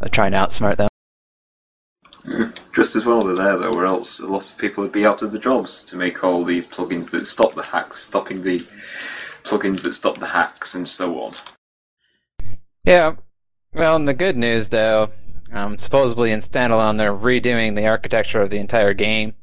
I 0.00 0.08
try 0.08 0.26
and 0.26 0.34
outsmart 0.34 0.76
them. 0.76 0.88
Just 2.74 2.96
as 2.96 3.04
well 3.04 3.22
they're 3.22 3.36
there 3.36 3.58
though, 3.58 3.74
or 3.74 3.86
else 3.86 4.20
a 4.20 4.26
lot 4.26 4.50
of 4.50 4.58
people 4.58 4.82
would 4.82 4.92
be 4.92 5.06
out 5.06 5.22
of 5.22 5.32
the 5.32 5.38
jobs 5.38 5.84
to 5.84 5.96
make 5.96 6.22
all 6.22 6.44
these 6.44 6.66
plugins 6.66 7.10
that 7.10 7.26
stop 7.26 7.54
the 7.54 7.62
hacks, 7.62 7.98
stopping 7.98 8.42
the 8.42 8.60
plugins 9.44 9.82
that 9.84 9.94
stop 9.94 10.18
the 10.18 10.26
hacks, 10.26 10.74
and 10.74 10.88
so 10.88 11.20
on. 11.20 11.34
Yeah. 12.84 13.16
Well, 13.72 13.96
and 13.96 14.08
the 14.08 14.14
good 14.14 14.36
news, 14.36 14.68
though, 14.68 15.08
um, 15.52 15.78
supposedly 15.78 16.32
in 16.32 16.40
standalone, 16.40 16.98
they're 16.98 17.12
redoing 17.12 17.76
the 17.76 17.86
architecture 17.86 18.40
of 18.40 18.50
the 18.50 18.58
entire 18.58 18.94
game 18.94 19.34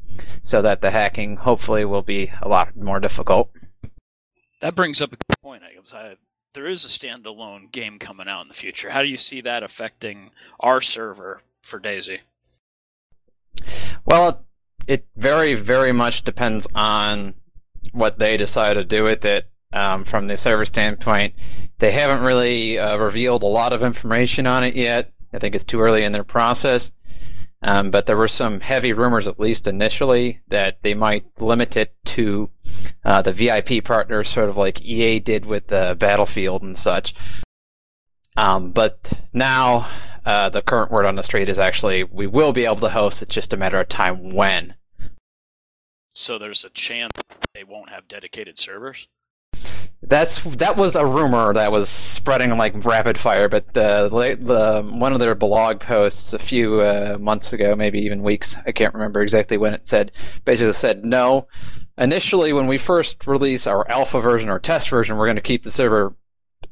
so 0.41 0.61
that 0.61 0.81
the 0.81 0.91
hacking 0.91 1.37
hopefully 1.37 1.85
will 1.85 2.01
be 2.01 2.31
a 2.41 2.47
lot 2.47 2.75
more 2.75 2.99
difficult. 2.99 3.49
That 4.61 4.75
brings 4.75 5.01
up 5.01 5.13
a 5.13 5.17
good 5.17 5.41
point. 5.41 5.63
I, 5.93 6.15
there 6.53 6.67
is 6.67 6.85
a 6.85 6.87
standalone 6.87 7.71
game 7.71 7.99
coming 7.99 8.27
out 8.27 8.43
in 8.43 8.47
the 8.47 8.53
future. 8.53 8.91
How 8.91 9.01
do 9.01 9.07
you 9.07 9.17
see 9.17 9.41
that 9.41 9.63
affecting 9.63 10.31
our 10.59 10.81
server 10.81 11.41
for 11.61 11.79
DayZ? 11.79 12.19
Well, 14.05 14.45
it 14.87 15.07
very, 15.15 15.53
very 15.53 15.91
much 15.91 16.23
depends 16.23 16.67
on 16.75 17.35
what 17.91 18.19
they 18.19 18.37
decide 18.37 18.73
to 18.75 18.83
do 18.83 19.03
with 19.03 19.25
it. 19.25 19.49
Um, 19.71 20.03
from 20.03 20.27
the 20.27 20.37
server 20.37 20.65
standpoint, 20.65 21.33
they 21.79 21.91
haven't 21.91 22.21
really 22.21 22.77
uh, 22.77 22.95
revealed 22.97 23.41
a 23.41 23.47
lot 23.47 23.73
of 23.73 23.81
information 23.81 24.45
on 24.45 24.63
it 24.63 24.75
yet. 24.75 25.11
I 25.33 25.39
think 25.39 25.55
it's 25.55 25.63
too 25.63 25.81
early 25.81 26.03
in 26.03 26.11
their 26.11 26.23
process. 26.23 26.91
Um, 27.63 27.91
but 27.91 28.05
there 28.05 28.17
were 28.17 28.27
some 28.27 28.59
heavy 28.59 28.93
rumors, 28.93 29.27
at 29.27 29.39
least 29.39 29.67
initially, 29.67 30.41
that 30.49 30.81
they 30.81 30.93
might 30.93 31.25
limit 31.39 31.77
it 31.77 31.95
to 32.05 32.51
uh, 33.05 33.21
the 33.21 33.31
VIP 33.31 33.83
partners, 33.83 34.29
sort 34.29 34.49
of 34.49 34.57
like 34.57 34.83
EA 34.83 35.19
did 35.19 35.45
with 35.45 35.71
uh, 35.71 35.95
Battlefield 35.95 36.61
and 36.61 36.77
such. 36.77 37.15
Um, 38.35 38.71
but 38.71 39.13
now, 39.31 39.87
uh, 40.25 40.49
the 40.49 40.61
current 40.61 40.91
word 40.91 41.05
on 41.05 41.15
the 41.15 41.23
street 41.23 41.49
is 41.49 41.59
actually 41.59 42.03
we 42.03 42.27
will 42.27 42.53
be 42.53 42.65
able 42.65 42.77
to 42.77 42.89
host. 42.89 43.21
It's 43.21 43.35
just 43.35 43.53
a 43.53 43.57
matter 43.57 43.79
of 43.79 43.89
time 43.89 44.33
when. 44.33 44.75
So 46.11 46.37
there's 46.37 46.63
a 46.63 46.69
chance 46.69 47.11
they 47.53 47.63
won't 47.63 47.89
have 47.89 48.07
dedicated 48.07 48.57
servers. 48.57 49.07
That's 50.05 50.43
that 50.57 50.75
was 50.75 50.95
a 50.95 51.05
rumor 51.05 51.53
that 51.53 51.71
was 51.71 51.87
spreading 51.87 52.55
like 52.57 52.85
rapid 52.85 53.17
fire, 53.17 53.47
but 53.47 53.73
the, 53.73 54.09
the 54.09 54.83
one 54.83 55.13
of 55.13 55.19
their 55.19 55.33
blog 55.33 55.79
posts 55.79 56.33
a 56.33 56.39
few 56.39 56.81
uh, 56.81 57.17
months 57.19 57.53
ago, 57.53 57.75
maybe 57.75 57.99
even 57.99 58.21
weeks, 58.21 58.55
I 58.65 58.73
can't 58.73 58.93
remember 58.93 59.21
exactly 59.21 59.55
when 59.57 59.73
it 59.73 59.87
said, 59.87 60.11
basically 60.43 60.73
said 60.73 61.05
no. 61.05 61.47
Initially, 61.97 62.51
when 62.51 62.67
we 62.67 62.77
first 62.77 63.27
release 63.27 63.65
our 63.65 63.89
alpha 63.89 64.19
version 64.19 64.49
or 64.49 64.59
test 64.59 64.89
version, 64.89 65.15
we're 65.15 65.27
going 65.27 65.37
to 65.37 65.41
keep 65.41 65.63
the 65.63 65.71
server 65.71 66.13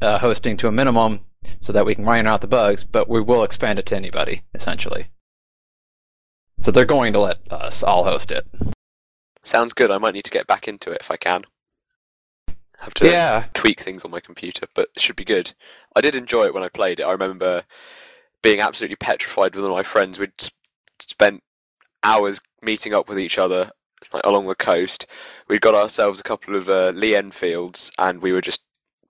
uh, 0.01 0.19
hosting 0.19 0.57
to 0.57 0.67
a 0.67 0.71
minimum 0.71 1.21
so 1.59 1.73
that 1.73 1.85
we 1.85 1.95
can 1.95 2.07
iron 2.07 2.27
out 2.27 2.41
the 2.41 2.47
bugs, 2.47 2.83
but 2.83 3.09
we 3.09 3.21
will 3.21 3.43
expand 3.43 3.79
it 3.79 3.85
to 3.87 3.95
anybody 3.95 4.43
essentially. 4.53 5.07
So 6.57 6.71
they're 6.71 6.85
going 6.85 7.13
to 7.13 7.19
let 7.19 7.39
us 7.51 7.83
all 7.83 8.03
host 8.03 8.31
it. 8.31 8.47
Sounds 9.43 9.73
good. 9.73 9.89
I 9.89 9.97
might 9.97 10.13
need 10.13 10.25
to 10.25 10.31
get 10.31 10.47
back 10.47 10.67
into 10.67 10.91
it 10.91 11.01
if 11.01 11.09
I 11.09 11.17
can 11.17 11.41
have 12.81 12.93
to 12.95 13.05
yeah. 13.05 13.45
tweak 13.53 13.79
things 13.79 14.03
on 14.03 14.11
my 14.11 14.19
computer, 14.19 14.65
but 14.73 14.89
it 14.95 15.01
should 15.01 15.15
be 15.15 15.23
good. 15.23 15.53
I 15.95 16.01
did 16.01 16.15
enjoy 16.15 16.45
it 16.45 16.53
when 16.53 16.63
I 16.63 16.69
played 16.69 16.99
it. 16.99 17.03
I 17.03 17.11
remember 17.11 17.63
being 18.41 18.59
absolutely 18.59 18.95
petrified 18.95 19.55
with 19.55 19.63
of 19.63 19.71
my 19.71 19.83
friends. 19.83 20.17
We'd 20.17 20.33
spent 20.99 21.43
hours 22.03 22.41
meeting 22.61 22.93
up 22.93 23.07
with 23.07 23.19
each 23.19 23.37
other 23.37 23.71
like, 24.11 24.23
along 24.25 24.47
the 24.47 24.55
coast. 24.55 25.05
We'd 25.47 25.61
got 25.61 25.75
ourselves 25.75 26.19
a 26.19 26.23
couple 26.23 26.55
of 26.55 26.69
uh, 26.69 26.91
Lee 26.95 27.15
Enfields, 27.15 27.91
and 27.99 28.21
we 28.21 28.31
were 28.31 28.41
just 28.41 28.61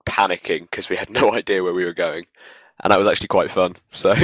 panicking 0.06 0.62
because 0.62 0.88
we 0.88 0.96
had 0.96 1.10
no 1.10 1.32
idea 1.34 1.62
where 1.62 1.74
we 1.74 1.84
were 1.84 1.92
going, 1.92 2.26
and 2.82 2.92
that 2.92 2.98
was 2.98 3.08
actually 3.08 3.28
quite 3.28 3.50
fun. 3.50 3.76
So 3.90 4.14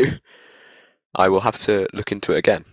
I 1.15 1.29
will 1.29 1.41
have 1.41 1.59
to 1.59 1.89
look 1.93 2.13
into 2.13 2.33
it 2.33 2.39
again. 2.39 2.65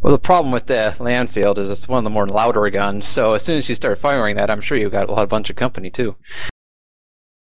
Well, 0.00 0.12
the 0.12 0.18
problem 0.18 0.52
with 0.52 0.66
the 0.66 0.94
Lee 1.00 1.14
Enfield 1.14 1.58
is 1.58 1.70
it's 1.70 1.88
one 1.88 1.98
of 1.98 2.04
the 2.04 2.10
more 2.10 2.26
louder 2.26 2.68
guns. 2.70 3.06
So 3.06 3.34
as 3.34 3.42
soon 3.42 3.58
as 3.58 3.68
you 3.68 3.74
start 3.74 3.98
firing 3.98 4.36
that, 4.36 4.50
I'm 4.50 4.60
sure 4.60 4.76
you 4.76 4.90
got 4.90 5.08
a 5.08 5.12
lot 5.12 5.22
of 5.22 5.28
bunch 5.28 5.50
of 5.50 5.56
company 5.56 5.90
too. 5.90 6.16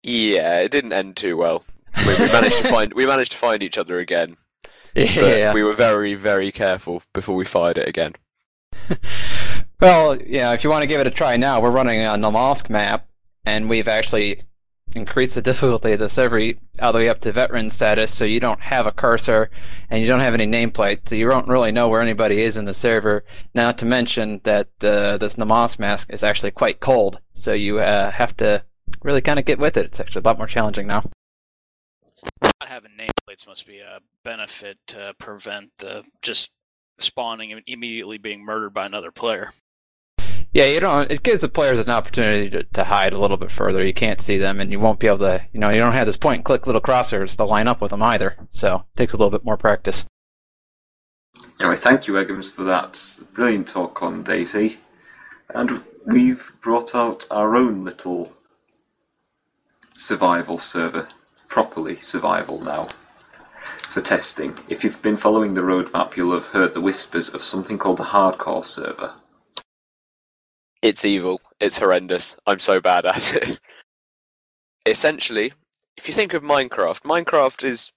Yeah, 0.02 0.60
it 0.60 0.70
didn't 0.70 0.92
end 0.92 1.16
too 1.16 1.36
well. 1.36 1.64
We, 2.06 2.14
we 2.14 2.32
managed 2.32 2.58
to 2.58 2.68
find 2.70 2.94
we 2.94 3.06
managed 3.06 3.32
to 3.32 3.38
find 3.38 3.62
each 3.62 3.78
other 3.78 3.98
again. 3.98 4.36
Yeah. 4.94 5.52
we 5.52 5.62
were 5.62 5.74
very 5.74 6.14
very 6.14 6.52
careful 6.52 7.02
before 7.12 7.34
we 7.34 7.44
fired 7.44 7.78
it 7.78 7.88
again. 7.88 8.12
well, 9.80 10.16
yeah, 10.22 10.52
if 10.52 10.62
you 10.64 10.70
want 10.70 10.82
to 10.82 10.86
give 10.86 11.00
it 11.00 11.06
a 11.06 11.10
try 11.10 11.36
now, 11.36 11.60
we're 11.60 11.70
running 11.70 12.02
a 12.02 12.10
Namalsk 12.10 12.70
map, 12.70 13.08
and 13.44 13.68
we've 13.68 13.88
actually 13.88 14.40
increase 14.96 15.34
the 15.34 15.42
difficulty 15.42 15.92
of 15.92 15.98
the 15.98 16.08
server 16.08 16.40
all 16.80 16.92
the 16.92 16.98
way 16.98 17.08
up 17.08 17.20
to 17.20 17.32
veteran 17.32 17.70
status 17.70 18.12
so 18.12 18.24
you 18.24 18.40
don't 18.40 18.60
have 18.60 18.86
a 18.86 18.92
cursor 18.92 19.50
and 19.90 20.00
you 20.00 20.06
don't 20.06 20.20
have 20.20 20.34
any 20.34 20.46
nameplate 20.46 21.08
so 21.08 21.16
you 21.16 21.28
don't 21.28 21.48
really 21.48 21.72
know 21.72 21.88
where 21.88 22.02
anybody 22.02 22.42
is 22.42 22.56
in 22.56 22.64
the 22.64 22.74
server. 22.74 23.24
Not 23.54 23.78
to 23.78 23.84
mention 23.84 24.40
that 24.44 24.68
uh, 24.82 25.18
this 25.18 25.34
Namalsk 25.34 25.78
mask 25.78 26.12
is 26.12 26.24
actually 26.24 26.50
quite 26.50 26.80
cold 26.80 27.20
so 27.34 27.52
you 27.52 27.78
uh, 27.78 28.10
have 28.10 28.36
to 28.38 28.62
really 29.02 29.20
kind 29.20 29.38
of 29.38 29.44
get 29.44 29.58
with 29.58 29.76
it. 29.76 29.86
It's 29.86 30.00
actually 30.00 30.20
a 30.20 30.24
lot 30.24 30.38
more 30.38 30.46
challenging 30.46 30.86
now. 30.86 31.04
Not 32.42 32.68
having 32.68 32.92
nameplates 32.98 33.46
must 33.46 33.66
be 33.66 33.78
a 33.80 34.00
benefit 34.24 34.78
to 34.88 35.14
prevent 35.18 35.70
the 35.78 36.04
just 36.22 36.50
spawning 36.98 37.52
and 37.52 37.62
immediately 37.66 38.16
being 38.16 38.42
murdered 38.42 38.72
by 38.72 38.86
another 38.86 39.10
player 39.10 39.50
yeah, 40.56 40.64
you 40.64 40.80
don't. 40.80 41.10
It 41.10 41.22
gives 41.22 41.42
the 41.42 41.50
players 41.50 41.78
an 41.78 41.90
opportunity 41.90 42.48
to, 42.48 42.62
to 42.64 42.82
hide 42.82 43.12
a 43.12 43.18
little 43.18 43.36
bit 43.36 43.50
further. 43.50 43.84
You 43.84 43.92
can't 43.92 44.22
see 44.22 44.38
them, 44.38 44.58
and 44.58 44.72
you 44.72 44.80
won't 44.80 44.98
be 44.98 45.06
able 45.06 45.18
to. 45.18 45.46
You 45.52 45.60
know, 45.60 45.68
you 45.68 45.76
don't 45.76 45.92
have 45.92 46.06
this 46.06 46.16
point 46.16 46.38
and 46.38 46.44
click 46.46 46.66
little 46.66 46.80
crosshairs 46.80 47.36
to 47.36 47.44
line 47.44 47.68
up 47.68 47.82
with 47.82 47.90
them 47.90 48.02
either. 48.02 48.36
So 48.48 48.76
it 48.76 48.96
takes 48.96 49.12
a 49.12 49.18
little 49.18 49.30
bit 49.30 49.44
more 49.44 49.58
practice. 49.58 50.06
Anyway, 51.60 51.76
thank 51.76 52.06
you, 52.06 52.14
Eggums, 52.14 52.50
for 52.50 52.64
that 52.64 53.18
brilliant 53.34 53.68
talk 53.68 54.02
on 54.02 54.24
DayZ. 54.24 54.76
And 55.50 55.82
we've 56.06 56.50
brought 56.62 56.94
out 56.94 57.26
our 57.30 57.54
own 57.54 57.84
little 57.84 58.32
survival 59.94 60.56
server, 60.56 61.08
properly 61.48 61.96
survival 61.96 62.64
now, 62.64 62.84
for 63.58 64.00
testing. 64.00 64.54
If 64.70 64.84
you've 64.84 65.02
been 65.02 65.18
following 65.18 65.52
the 65.52 65.60
roadmap, 65.60 66.16
you'll 66.16 66.32
have 66.32 66.46
heard 66.46 66.72
the 66.72 66.80
whispers 66.80 67.34
of 67.34 67.42
something 67.42 67.76
called 67.76 68.00
a 68.00 68.04
hardcore 68.04 68.64
server. 68.64 69.12
It's 70.82 71.04
evil. 71.04 71.40
It's 71.60 71.78
horrendous. 71.78 72.36
I'm 72.46 72.60
so 72.60 72.80
bad 72.80 73.06
at 73.06 73.34
it. 73.42 73.58
Essentially, 74.84 75.52
if 75.96 76.06
you 76.06 76.14
think 76.14 76.34
of 76.34 76.42
Minecraft, 76.42 77.00
Minecraft 77.02 77.64
is 77.64 77.92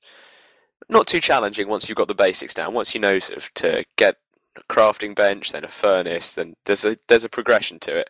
not 0.87 1.07
too 1.07 1.19
challenging 1.19 1.67
once 1.67 1.87
you've 1.87 1.97
got 1.97 2.07
the 2.07 2.15
basics 2.15 2.53
down. 2.53 2.73
Once 2.73 2.93
you 2.95 3.01
know 3.01 3.19
sort 3.19 3.37
of 3.37 3.53
to 3.55 3.85
get 3.97 4.15
a 4.55 4.61
crafting 4.73 5.15
bench, 5.15 5.51
then 5.51 5.63
a 5.63 5.67
furnace, 5.69 6.33
then 6.33 6.55
there's 6.65 6.85
a 6.85 6.97
there's 7.07 7.23
a 7.23 7.29
progression 7.29 7.79
to 7.79 7.97
it. 7.97 8.09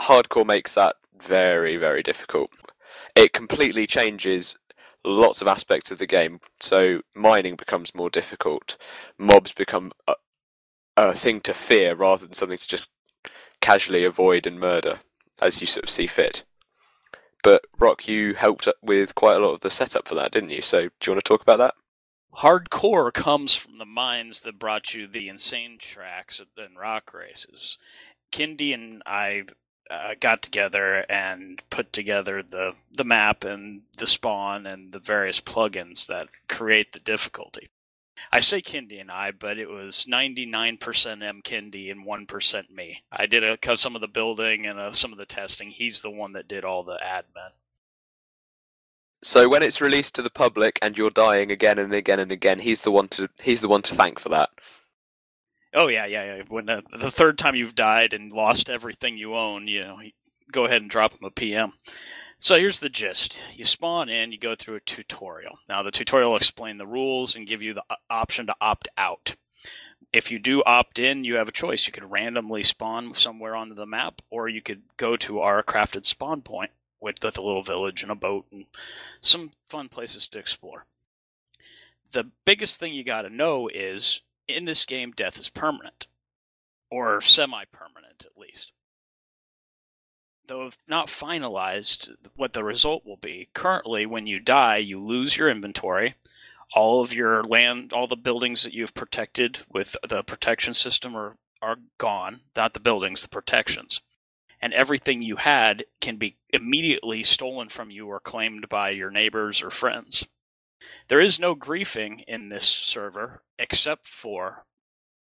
Hardcore 0.00 0.46
makes 0.46 0.72
that 0.72 0.96
very 1.20 1.76
very 1.76 2.02
difficult. 2.02 2.50
It 3.14 3.32
completely 3.32 3.86
changes 3.86 4.56
lots 5.04 5.40
of 5.42 5.48
aspects 5.48 5.90
of 5.90 5.98
the 5.98 6.06
game. 6.06 6.40
So 6.60 7.00
mining 7.14 7.56
becomes 7.56 7.94
more 7.94 8.08
difficult. 8.10 8.76
Mobs 9.18 9.52
become 9.52 9.92
a, 10.08 10.14
a 10.96 11.14
thing 11.14 11.40
to 11.42 11.54
fear 11.54 11.94
rather 11.94 12.24
than 12.24 12.34
something 12.34 12.58
to 12.58 12.68
just 12.68 12.88
casually 13.62 14.04
avoid 14.04 14.46
and 14.46 14.60
murder 14.60 15.00
as 15.40 15.62
you 15.62 15.66
sort 15.66 15.84
of 15.84 15.90
see 15.90 16.06
fit. 16.06 16.44
But 17.42 17.64
Rock, 17.78 18.06
you 18.06 18.34
helped 18.34 18.68
with 18.82 19.14
quite 19.14 19.36
a 19.36 19.40
lot 19.40 19.54
of 19.54 19.60
the 19.60 19.70
setup 19.70 20.06
for 20.06 20.14
that, 20.14 20.30
didn't 20.32 20.50
you? 20.50 20.62
So 20.62 20.82
do 20.82 20.90
you 21.06 21.12
want 21.12 21.24
to 21.24 21.28
talk 21.28 21.42
about 21.42 21.58
that? 21.58 21.74
Hardcore 22.36 23.12
comes 23.12 23.54
from 23.54 23.78
the 23.78 23.84
minds 23.84 24.42
that 24.42 24.58
brought 24.58 24.94
you 24.94 25.06
the 25.06 25.28
insane 25.28 25.76
tracks 25.78 26.40
and 26.56 26.78
rock 26.78 27.12
races. 27.12 27.78
Kindy 28.30 28.72
and 28.72 29.02
I 29.04 29.44
uh, 29.90 30.14
got 30.18 30.40
together 30.40 31.04
and 31.10 31.62
put 31.68 31.92
together 31.92 32.42
the 32.42 32.74
the 32.90 33.04
map 33.04 33.44
and 33.44 33.82
the 33.98 34.06
spawn 34.06 34.66
and 34.66 34.92
the 34.92 34.98
various 34.98 35.40
plugins 35.40 36.06
that 36.06 36.28
create 36.48 36.92
the 36.92 37.00
difficulty. 37.00 37.68
I 38.30 38.40
say 38.40 38.60
Kindy 38.60 39.00
and 39.00 39.10
I, 39.10 39.30
but 39.30 39.58
it 39.58 39.68
was 39.68 40.06
99% 40.10 41.22
M 41.22 41.40
Kindy 41.42 41.90
and 41.90 42.06
1% 42.06 42.70
me. 42.70 43.02
I 43.10 43.26
did 43.26 43.42
a, 43.42 43.76
some 43.76 43.94
of 43.94 44.00
the 44.00 44.08
building 44.08 44.66
and 44.66 44.78
uh, 44.78 44.92
some 44.92 45.12
of 45.12 45.18
the 45.18 45.26
testing. 45.26 45.70
He's 45.70 46.02
the 46.02 46.10
one 46.10 46.32
that 46.32 46.48
did 46.48 46.64
all 46.64 46.82
the 46.82 47.00
admin. 47.02 47.52
So 49.22 49.48
when 49.48 49.62
it's 49.62 49.80
released 49.80 50.16
to 50.16 50.22
the 50.22 50.30
public 50.30 50.78
and 50.82 50.98
you're 50.98 51.10
dying 51.10 51.52
again 51.52 51.78
and 51.78 51.94
again 51.94 52.18
and 52.18 52.32
again, 52.32 52.58
he's 52.58 52.80
the 52.80 52.90
one 52.90 53.08
to 53.08 53.28
he's 53.40 53.60
the 53.60 53.68
one 53.68 53.82
to 53.82 53.94
thank 53.94 54.18
for 54.18 54.28
that. 54.30 54.50
Oh 55.74 55.86
yeah, 55.86 56.06
yeah, 56.06 56.36
yeah. 56.36 56.42
When 56.48 56.66
the, 56.66 56.82
the 56.90 57.10
third 57.10 57.38
time 57.38 57.54
you've 57.54 57.76
died 57.76 58.12
and 58.12 58.32
lost 58.32 58.68
everything 58.68 59.16
you 59.16 59.34
own, 59.34 59.68
you 59.68 59.80
know, 59.80 59.98
go 60.50 60.66
ahead 60.66 60.82
and 60.82 60.90
drop 60.90 61.12
him 61.12 61.24
a 61.24 61.30
PM. 61.30 61.72
So 62.42 62.56
here's 62.56 62.80
the 62.80 62.88
gist. 62.88 63.40
You 63.54 63.64
spawn 63.64 64.08
in, 64.08 64.32
you 64.32 64.36
go 64.38 64.56
through 64.56 64.74
a 64.74 64.80
tutorial. 64.80 65.60
Now, 65.68 65.84
the 65.84 65.92
tutorial 65.92 66.30
will 66.30 66.38
explain 66.38 66.76
the 66.76 66.88
rules 66.88 67.36
and 67.36 67.46
give 67.46 67.62
you 67.62 67.72
the 67.72 67.84
option 68.10 68.48
to 68.48 68.56
opt 68.60 68.88
out. 68.98 69.36
If 70.12 70.32
you 70.32 70.40
do 70.40 70.60
opt 70.64 70.98
in, 70.98 71.22
you 71.22 71.36
have 71.36 71.46
a 71.46 71.52
choice. 71.52 71.86
You 71.86 71.92
could 71.92 72.10
randomly 72.10 72.64
spawn 72.64 73.14
somewhere 73.14 73.54
onto 73.54 73.76
the 73.76 73.86
map, 73.86 74.22
or 74.28 74.48
you 74.48 74.60
could 74.60 74.82
go 74.96 75.16
to 75.18 75.38
our 75.38 75.62
crafted 75.62 76.04
spawn 76.04 76.42
point 76.42 76.72
with, 77.00 77.22
a 77.22 77.28
little 77.40 77.62
village 77.62 78.02
and 78.02 78.10
a 78.10 78.16
boat 78.16 78.46
and 78.50 78.64
some 79.20 79.52
fun 79.68 79.88
places 79.88 80.26
to 80.26 80.40
explore. 80.40 80.86
The 82.10 82.32
biggest 82.44 82.80
thing 82.80 82.92
you 82.92 83.04
got 83.04 83.22
to 83.22 83.30
know 83.30 83.68
is 83.68 84.22
in 84.48 84.64
this 84.64 84.84
game, 84.84 85.12
death 85.12 85.38
is 85.38 85.48
permanent, 85.48 86.08
or 86.90 87.20
semi 87.20 87.66
permanent 87.66 88.26
at 88.26 88.36
least 88.36 88.72
though 90.52 90.70
not 90.86 91.06
finalized, 91.06 92.14
what 92.36 92.52
the 92.52 92.62
result 92.62 93.06
will 93.06 93.16
be. 93.16 93.48
Currently, 93.54 94.04
when 94.04 94.26
you 94.26 94.38
die, 94.38 94.76
you 94.76 95.02
lose 95.02 95.36
your 95.36 95.48
inventory. 95.48 96.14
All 96.74 97.00
of 97.00 97.14
your 97.14 97.42
land, 97.42 97.92
all 97.92 98.06
the 98.06 98.16
buildings 98.16 98.62
that 98.62 98.74
you've 98.74 98.94
protected 98.94 99.60
with 99.70 99.96
the 100.06 100.22
protection 100.22 100.74
system 100.74 101.16
are, 101.16 101.36
are 101.62 101.76
gone. 101.96 102.40
Not 102.54 102.74
the 102.74 102.80
buildings, 102.80 103.22
the 103.22 103.28
protections. 103.28 104.02
And 104.60 104.74
everything 104.74 105.22
you 105.22 105.36
had 105.36 105.84
can 106.00 106.16
be 106.16 106.36
immediately 106.50 107.22
stolen 107.22 107.68
from 107.70 107.90
you 107.90 108.06
or 108.08 108.20
claimed 108.20 108.68
by 108.68 108.90
your 108.90 109.10
neighbors 109.10 109.62
or 109.62 109.70
friends. 109.70 110.26
There 111.08 111.20
is 111.20 111.40
no 111.40 111.56
griefing 111.56 112.24
in 112.28 112.50
this 112.50 112.66
server 112.66 113.42
except 113.58 114.06
for 114.06 114.66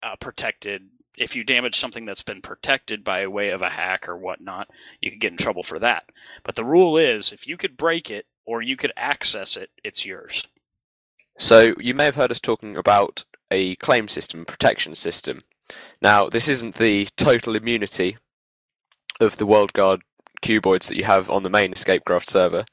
uh, 0.02 0.16
protected. 0.16 0.90
If 1.16 1.34
you 1.34 1.44
damage 1.44 1.76
something 1.76 2.04
that's 2.04 2.22
been 2.22 2.42
protected 2.42 3.02
by 3.02 3.26
way 3.26 3.50
of 3.50 3.62
a 3.62 3.70
hack 3.70 4.08
or 4.08 4.16
whatnot, 4.16 4.68
you 5.00 5.10
could 5.10 5.20
get 5.20 5.32
in 5.32 5.38
trouble 5.38 5.62
for 5.62 5.78
that. 5.78 6.10
But 6.42 6.54
the 6.54 6.64
rule 6.64 6.98
is 6.98 7.32
if 7.32 7.46
you 7.46 7.56
could 7.56 7.76
break 7.76 8.10
it 8.10 8.26
or 8.44 8.62
you 8.62 8.76
could 8.76 8.92
access 8.96 9.56
it, 9.56 9.70
it's 9.82 10.04
yours. 10.04 10.46
So 11.38 11.74
you 11.78 11.94
may 11.94 12.04
have 12.04 12.14
heard 12.14 12.30
us 12.30 12.40
talking 12.40 12.76
about 12.76 13.24
a 13.50 13.76
claim 13.76 14.08
system, 14.08 14.44
protection 14.44 14.94
system. 14.94 15.40
Now, 16.00 16.28
this 16.28 16.48
isn't 16.48 16.76
the 16.76 17.08
total 17.16 17.56
immunity 17.56 18.18
of 19.20 19.36
the 19.36 19.46
WorldGuard 19.46 20.00
cuboids 20.42 20.88
that 20.88 20.96
you 20.96 21.04
have 21.04 21.30
on 21.30 21.42
the 21.42 21.50
main 21.50 21.72
Escapecraft 21.72 22.28
server. 22.28 22.64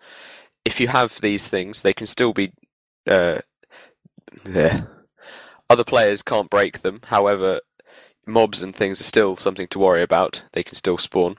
If 0.65 0.79
you 0.79 0.89
have 0.89 1.19
these 1.21 1.47
things, 1.47 1.81
they 1.81 1.93
can 1.93 2.07
still 2.07 2.33
be. 2.33 2.53
Uh, 3.07 3.39
there. 4.45 4.87
Other 5.69 5.83
players 5.83 6.21
can't 6.21 6.49
break 6.49 6.81
them. 6.81 6.99
However, 7.05 7.61
mobs 8.25 8.61
and 8.61 8.75
things 8.75 9.01
are 9.01 9.05
still 9.05 9.35
something 9.35 9.67
to 9.67 9.79
worry 9.79 10.01
about. 10.01 10.43
They 10.53 10.63
can 10.63 10.75
still 10.75 10.97
spawn. 10.97 11.37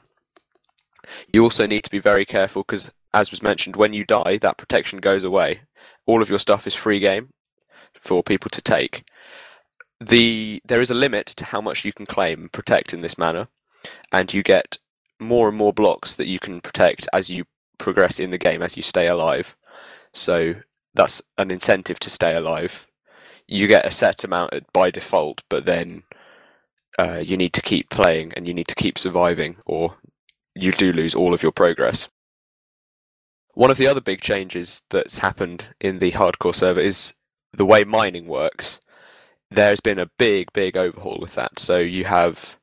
You 1.31 1.43
also 1.43 1.65
need 1.67 1.83
to 1.83 1.89
be 1.89 1.99
very 1.99 2.25
careful 2.25 2.63
because, 2.63 2.91
as 3.13 3.31
was 3.31 3.43
mentioned, 3.43 3.75
when 3.75 3.93
you 3.93 4.03
die, 4.03 4.37
that 4.37 4.57
protection 4.57 4.99
goes 4.99 5.23
away. 5.23 5.61
All 6.05 6.21
of 6.21 6.29
your 6.29 6.39
stuff 6.39 6.67
is 6.67 6.75
free 6.75 6.99
game 6.99 7.29
for 7.99 8.23
people 8.23 8.49
to 8.51 8.61
take. 8.61 9.03
The 9.99 10.61
there 10.65 10.81
is 10.81 10.91
a 10.91 10.95
limit 10.95 11.27
to 11.27 11.45
how 11.45 11.61
much 11.61 11.85
you 11.85 11.93
can 11.93 12.05
claim 12.05 12.41
and 12.41 12.51
protect 12.51 12.93
in 12.93 13.01
this 13.01 13.17
manner, 13.17 13.47
and 14.11 14.33
you 14.33 14.43
get 14.43 14.77
more 15.19 15.47
and 15.47 15.57
more 15.57 15.73
blocks 15.73 16.15
that 16.15 16.27
you 16.27 16.39
can 16.39 16.59
protect 16.61 17.07
as 17.13 17.29
you 17.29 17.45
progress 17.77 18.19
in 18.19 18.31
the 18.31 18.37
game, 18.37 18.61
as 18.61 18.75
you 18.75 18.83
stay 18.83 19.07
alive. 19.07 19.55
So 20.13 20.55
that's 20.93 21.21
an 21.37 21.51
incentive 21.51 21.99
to 21.99 22.09
stay 22.09 22.35
alive. 22.35 22.87
You 23.47 23.67
get 23.67 23.85
a 23.85 23.91
set 23.91 24.23
amount 24.23 24.53
by 24.73 24.91
default, 24.91 25.43
but 25.49 25.65
then 25.65 26.03
uh, 26.97 27.21
you 27.23 27.37
need 27.37 27.53
to 27.53 27.61
keep 27.61 27.89
playing 27.89 28.33
and 28.35 28.47
you 28.47 28.53
need 28.53 28.67
to 28.67 28.75
keep 28.75 28.97
surviving, 28.97 29.57
or 29.65 29.97
you 30.55 30.71
do 30.71 30.91
lose 30.93 31.15
all 31.15 31.33
of 31.33 31.43
your 31.43 31.51
progress. 31.51 32.07
One 33.53 33.71
of 33.71 33.77
the 33.77 33.87
other 33.87 34.01
big 34.01 34.21
changes 34.21 34.81
that's 34.89 35.19
happened 35.19 35.67
in 35.79 35.99
the 35.99 36.11
hardcore 36.11 36.55
server 36.55 36.81
is 36.81 37.13
the 37.53 37.65
way 37.65 37.83
mining 37.83 38.27
works. 38.27 38.79
There's 39.49 39.79
been 39.79 39.99
a 39.99 40.09
big, 40.17 40.51
big 40.53 40.75
overhaul 40.75 41.19
with 41.21 41.35
that. 41.35 41.59
So 41.59 41.77
you 41.77 42.05
have 42.05 42.57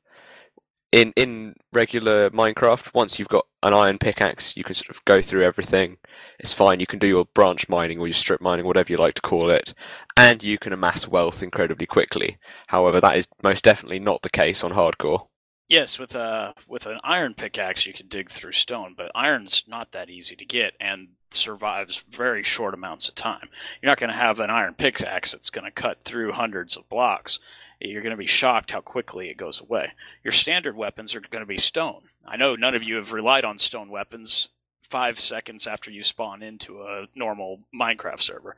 in 0.93 1.13
in 1.17 1.55
regular 1.73 2.31
Minecraft, 2.31 2.93
once 2.95 3.19
you've 3.19 3.29
got 3.29 3.47
an 3.63 3.73
iron 3.73 3.99
pickaxe, 3.99 4.57
you 4.57 4.63
can 4.63 4.75
sort 4.75 4.91
of 4.91 5.05
go 5.07 5.23
through 5.23 5.43
everything. 5.43 5.97
It's 6.39 6.53
fine. 6.53 6.81
You 6.81 6.87
can 6.87 6.99
do 6.99 7.07
your 7.07 7.25
branch 7.35 7.69
mining 7.69 7.99
or 7.99 8.07
your 8.07 8.15
strip 8.15 8.41
mining, 8.41 8.67
whatever 8.67 8.93
you 8.93 8.99
like 8.99 9.15
to 9.15 9.23
call 9.23 9.51
it, 9.51 9.75
and 10.17 10.43
you 10.43 10.59
can 10.59 10.73
amass 10.73 11.09
wealth 11.09 11.43
incredibly 11.43 11.87
quickly. 11.87 12.39
However, 12.69 13.01
that 13.01 13.17
is 13.17 13.29
most 13.43 13.65
definitely 13.65 14.01
not 14.01 14.23
the 14.23 14.31
case 14.31 14.63
on 14.63 14.73
hardcore. 14.73 15.29
Yes, 15.73 15.99
with 15.99 16.15
a 16.15 16.53
with 16.69 16.85
an 16.85 17.01
iron 17.03 17.33
pickaxe 17.33 17.87
you 17.87 17.95
can 17.95 18.07
dig 18.07 18.29
through 18.29 18.53
stone, 18.53 18.93
but 18.95 19.11
iron's 19.15 19.65
not 19.67 19.93
that 19.93 20.11
easy 20.11 20.37
to 20.37 20.45
get 20.45 20.75
and 20.79 21.09
survives 21.31 22.05
very 22.11 22.43
short 22.43 22.75
amounts 22.75 23.09
of 23.09 23.15
time. 23.15 23.49
You're 23.81 23.91
not 23.91 23.97
going 23.97 24.11
to 24.11 24.17
have 24.17 24.39
an 24.39 24.51
iron 24.51 24.75
pickaxe 24.75 25.33
that's 25.33 25.49
going 25.49 25.65
to 25.65 25.71
cut 25.71 26.03
through 26.03 26.33
hundreds 26.33 26.77
of 26.77 26.91
blocks. 26.91 27.41
You're 27.81 28.03
going 28.03 28.11
to 28.11 28.19
be 28.19 28.27
shocked 28.27 28.73
how 28.73 28.83
quickly 28.83 29.31
it 29.31 29.39
goes 29.39 29.63
away. 29.63 29.95
Your 30.23 30.33
standard 30.33 30.77
weapons 30.77 31.15
are 31.15 31.23
going 31.23 31.41
to 31.41 31.47
be 31.47 31.57
stone. 31.57 32.03
I 32.27 32.37
know 32.37 32.55
none 32.55 32.75
of 32.75 32.83
you 32.83 32.97
have 32.97 33.15
relied 33.15 33.47
on 33.47 33.57
stone 33.57 33.89
weapons 33.89 34.51
five 34.83 35.19
seconds 35.19 35.67
after 35.67 35.91
you 35.91 36.03
spawn 36.03 36.43
into 36.43 36.83
a 36.83 37.07
normal 37.15 37.61
Minecraft 37.75 38.21
server, 38.21 38.57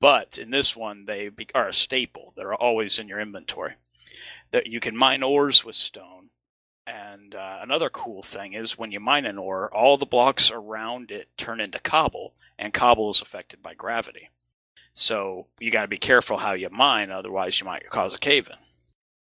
but 0.00 0.36
in 0.36 0.50
this 0.50 0.74
one 0.74 1.04
they 1.06 1.30
are 1.54 1.68
a 1.68 1.72
staple. 1.72 2.32
They're 2.36 2.56
always 2.56 2.98
in 2.98 3.06
your 3.06 3.20
inventory. 3.20 3.74
That 4.50 4.66
you 4.66 4.80
can 4.80 4.96
mine 4.96 5.22
ores 5.22 5.64
with 5.64 5.76
stone 5.76 6.15
and 6.86 7.34
uh, 7.34 7.58
another 7.60 7.90
cool 7.90 8.22
thing 8.22 8.52
is 8.52 8.78
when 8.78 8.92
you 8.92 9.00
mine 9.00 9.26
an 9.26 9.38
ore, 9.38 9.72
all 9.74 9.98
the 9.98 10.06
blocks 10.06 10.50
around 10.50 11.10
it 11.10 11.28
turn 11.36 11.60
into 11.60 11.78
cobble, 11.78 12.34
and 12.58 12.72
cobble 12.72 13.10
is 13.10 13.20
affected 13.20 13.62
by 13.62 13.74
gravity. 13.74 14.30
So 14.92 15.46
you 15.58 15.70
got 15.70 15.82
to 15.82 15.88
be 15.88 15.98
careful 15.98 16.38
how 16.38 16.52
you 16.52 16.70
mine, 16.70 17.10
otherwise 17.10 17.60
you 17.60 17.66
might 17.66 17.88
cause 17.90 18.14
a 18.14 18.18
cave 18.18 18.48
in. 18.48 18.56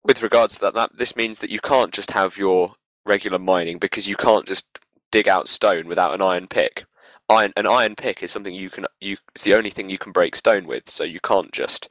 With 0.04 0.22
regards 0.22 0.54
to 0.54 0.60
that, 0.62 0.74
that, 0.74 0.98
this 0.98 1.16
means 1.16 1.38
that 1.38 1.50
you 1.50 1.60
can't 1.60 1.92
just 1.92 2.10
have 2.10 2.36
your 2.36 2.74
regular 3.06 3.38
mining 3.38 3.78
because 3.78 4.06
you 4.06 4.16
can't 4.16 4.46
just 4.46 4.66
dig 5.10 5.28
out 5.28 5.48
stone 5.48 5.86
without 5.86 6.14
an 6.14 6.22
iron 6.22 6.48
pick. 6.48 6.84
Iron, 7.28 7.52
an 7.56 7.66
iron 7.66 7.94
pick 7.94 8.22
is 8.22 8.32
something 8.32 8.52
you 8.52 8.68
can 8.68 8.86
you 9.00 9.16
it's 9.34 9.44
the 9.44 9.54
only 9.54 9.70
thing 9.70 9.88
you 9.88 9.98
can 9.98 10.12
break 10.12 10.34
stone 10.34 10.66
with, 10.66 10.90
so 10.90 11.04
you 11.04 11.20
can't 11.20 11.52
just 11.52 11.88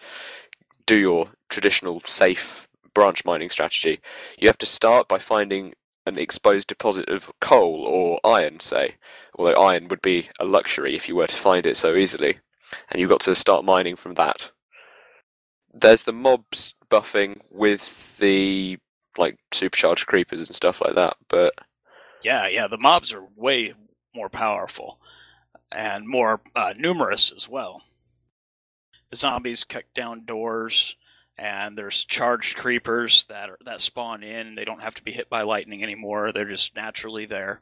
do 0.86 0.96
your 0.96 1.30
traditional 1.50 2.02
safe 2.06 2.68
branch 2.94 3.26
mining 3.26 3.50
strategy, 3.50 4.00
you 4.38 4.48
have 4.48 4.58
to 4.60 4.66
start 4.66 5.08
by 5.08 5.20
finding 5.20 5.74
an 6.06 6.18
exposed 6.18 6.68
deposit 6.68 7.10
of 7.10 7.32
coal 7.40 7.86
or 7.86 8.20
iron, 8.24 8.60
say, 8.60 8.96
although 9.36 9.60
iron 9.62 9.88
would 9.88 10.02
be 10.02 10.30
a 10.40 10.46
luxury 10.46 10.96
if 10.96 11.08
you 11.08 11.16
were 11.16 11.28
to 11.28 11.38
find 11.38 11.66
it 11.66 11.78
so 11.78 11.96
easily, 11.96 12.40
and 12.90 13.00
you've 13.00 13.10
got 13.10 13.22
to 13.22 13.36
start 13.36 13.66
mining 13.66 13.96
from 13.96 14.16
that. 14.16 14.52
There's 15.74 16.04
the 16.04 16.14
mobs 16.14 16.76
buffing 16.90 17.40
with 17.50 18.18
the 18.18 18.78
like 19.18 19.38
supercharged 19.52 20.08
creepers 20.08 20.48
and 20.48 20.56
stuff 20.56 20.82
like 20.82 20.96
that, 20.96 21.18
but 21.28 21.54
yeah, 22.24 22.48
yeah, 22.48 22.68
the 22.68 22.78
mobs 22.78 23.14
are 23.14 23.26
way 23.36 23.74
more 24.14 24.30
powerful 24.30 25.00
and 25.72 26.08
more 26.08 26.42
uh, 26.56 26.74
numerous 26.78 27.32
as 27.36 27.48
well. 27.48 27.82
The 29.10 29.16
zombies 29.16 29.64
cut 29.64 29.86
down 29.94 30.26
doors 30.26 30.96
and 31.42 31.76
there's 31.76 32.06
charged 32.06 32.56
creepers 32.56 33.26
that 33.26 33.50
are, 33.50 33.58
that 33.66 33.82
spawn 33.82 34.22
in. 34.22 34.54
They 34.54 34.64
don't 34.64 34.84
have 34.84 34.94
to 34.94 35.04
be 35.04 35.12
hit 35.12 35.28
by 35.28 35.42
lightning 35.42 35.82
anymore. 35.82 36.32
They're 36.32 36.46
just 36.46 36.76
naturally 36.76 37.26
there, 37.26 37.62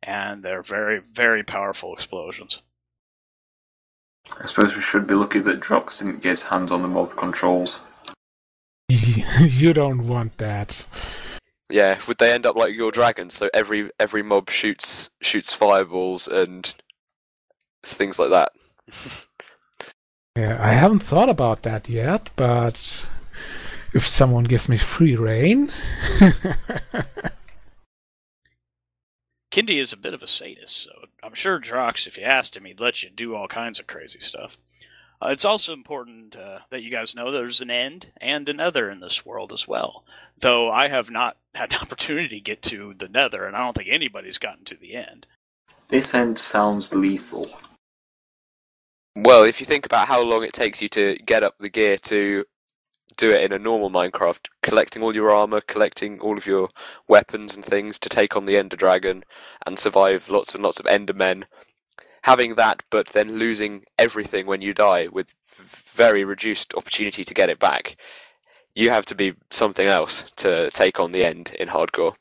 and 0.00 0.44
they're 0.44 0.62
very 0.62 1.00
very 1.00 1.42
powerful 1.42 1.92
explosions. 1.92 2.62
I 4.30 4.46
suppose 4.46 4.76
we 4.76 4.82
should 4.82 5.08
be 5.08 5.14
lucky 5.14 5.40
that 5.40 5.58
Drox 5.58 5.98
didn't 5.98 6.22
get 6.22 6.28
his 6.28 6.44
hands 6.44 6.70
on 6.70 6.82
the 6.82 6.88
mob 6.88 7.16
controls. 7.16 7.80
you 8.88 9.72
don't 9.72 10.06
want 10.06 10.38
that. 10.38 10.86
Yeah, 11.70 11.98
would 12.06 12.18
they 12.18 12.32
end 12.32 12.46
up 12.46 12.54
like 12.54 12.74
your 12.74 12.92
dragons? 12.92 13.34
So 13.34 13.50
every 13.52 13.90
every 13.98 14.22
mob 14.22 14.48
shoots 14.48 15.10
shoots 15.20 15.52
fireballs 15.52 16.28
and 16.28 16.72
things 17.84 18.20
like 18.20 18.30
that. 18.30 18.52
Yeah, 20.38 20.56
I 20.60 20.72
haven't 20.72 21.00
thought 21.00 21.28
about 21.28 21.64
that 21.64 21.88
yet, 21.88 22.30
but 22.36 23.08
if 23.92 24.06
someone 24.06 24.44
gives 24.44 24.68
me 24.68 24.76
free 24.76 25.16
reign. 25.16 25.72
Kindy 29.50 29.80
is 29.80 29.92
a 29.92 29.96
bit 29.96 30.14
of 30.14 30.22
a 30.22 30.28
sadist, 30.28 30.76
so 30.84 30.92
I'm 31.24 31.34
sure 31.34 31.58
Drox, 31.58 32.06
if 32.06 32.16
you 32.16 32.22
asked 32.22 32.56
him, 32.56 32.66
he'd 32.66 32.78
let 32.78 33.02
you 33.02 33.10
do 33.10 33.34
all 33.34 33.48
kinds 33.48 33.80
of 33.80 33.88
crazy 33.88 34.20
stuff. 34.20 34.56
Uh, 35.20 35.30
it's 35.30 35.44
also 35.44 35.72
important 35.72 36.36
uh, 36.36 36.60
that 36.70 36.82
you 36.82 36.90
guys 36.92 37.16
know 37.16 37.32
there's 37.32 37.60
an 37.60 37.72
end 37.72 38.12
and 38.20 38.48
another 38.48 38.88
in 38.88 39.00
this 39.00 39.26
world 39.26 39.52
as 39.52 39.66
well. 39.66 40.04
Though 40.38 40.70
I 40.70 40.86
have 40.86 41.10
not 41.10 41.36
had 41.56 41.70
the 41.70 41.80
opportunity 41.80 42.28
to 42.28 42.40
get 42.40 42.62
to 42.62 42.94
the 42.94 43.08
nether, 43.08 43.44
and 43.44 43.56
I 43.56 43.64
don't 43.64 43.76
think 43.76 43.88
anybody's 43.90 44.38
gotten 44.38 44.64
to 44.66 44.76
the 44.76 44.94
end. 44.94 45.26
This 45.88 46.14
end 46.14 46.38
sounds 46.38 46.94
lethal. 46.94 47.50
Well, 49.20 49.42
if 49.42 49.58
you 49.58 49.66
think 49.66 49.84
about 49.84 50.06
how 50.06 50.22
long 50.22 50.44
it 50.44 50.52
takes 50.52 50.80
you 50.80 50.88
to 50.90 51.16
get 51.26 51.42
up 51.42 51.56
the 51.58 51.68
gear 51.68 51.96
to 51.96 52.44
do 53.16 53.30
it 53.30 53.42
in 53.42 53.52
a 53.52 53.58
normal 53.58 53.90
Minecraft, 53.90 54.46
collecting 54.62 55.02
all 55.02 55.12
your 55.12 55.32
armor, 55.32 55.60
collecting 55.60 56.20
all 56.20 56.38
of 56.38 56.46
your 56.46 56.68
weapons 57.08 57.56
and 57.56 57.64
things 57.64 57.98
to 57.98 58.08
take 58.08 58.36
on 58.36 58.44
the 58.44 58.56
Ender 58.56 58.76
Dragon 58.76 59.24
and 59.66 59.76
survive 59.76 60.28
lots 60.28 60.54
and 60.54 60.62
lots 60.62 60.78
of 60.78 60.86
Endermen, 60.86 61.42
having 62.22 62.54
that 62.54 62.84
but 62.90 63.08
then 63.08 63.40
losing 63.40 63.82
everything 63.98 64.46
when 64.46 64.62
you 64.62 64.72
die 64.72 65.08
with 65.08 65.34
very 65.92 66.22
reduced 66.22 66.72
opportunity 66.76 67.24
to 67.24 67.34
get 67.34 67.50
it 67.50 67.58
back, 67.58 67.96
you 68.76 68.90
have 68.90 69.04
to 69.06 69.16
be 69.16 69.32
something 69.50 69.88
else 69.88 70.30
to 70.36 70.70
take 70.70 71.00
on 71.00 71.10
the 71.10 71.24
end 71.24 71.56
in 71.58 71.66
hardcore. 71.66 72.14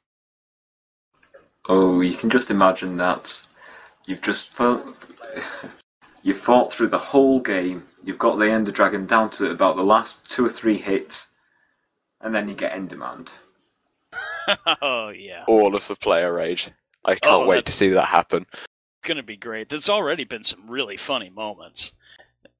Oh, 1.69 2.01
you 2.01 2.17
can 2.17 2.31
just 2.31 2.49
imagine 2.49 2.97
that. 2.97 3.45
You've 4.07 4.23
just 4.23 4.51
felt. 4.51 5.05
You 6.27 6.33
fought 6.33 6.69
through 6.69 6.89
the 6.89 6.97
whole 6.97 7.39
game. 7.39 7.87
You've 8.03 8.17
got 8.17 8.37
the 8.37 8.51
Ender 8.51 8.73
Dragon 8.73 9.05
down 9.05 9.29
to 9.29 9.49
about 9.49 9.77
the 9.77 9.85
last 9.85 10.29
two 10.29 10.45
or 10.45 10.49
three 10.49 10.77
hits, 10.77 11.31
and 12.19 12.35
then 12.35 12.49
you 12.49 12.53
get 12.53 12.73
Enderman. 12.73 13.31
oh 14.81 15.07
yeah. 15.07 15.45
All 15.47 15.73
of 15.73 15.87
the 15.87 15.95
player 15.95 16.33
rage. 16.33 16.69
I 17.05 17.11
can't 17.11 17.23
Oh, 17.31 17.47
wait 17.47 17.65
to 17.67 17.71
see 17.71 17.87
that 17.91 18.09
happen. 18.09 18.45
It's 18.51 19.07
going 19.07 19.15
to 19.15 19.23
be 19.23 19.37
great. 19.37 19.69
There's 19.69 19.89
already 19.89 20.25
been 20.25 20.43
some 20.43 20.69
really 20.69 20.97
funny 20.97 21.29
moments. 21.29 21.93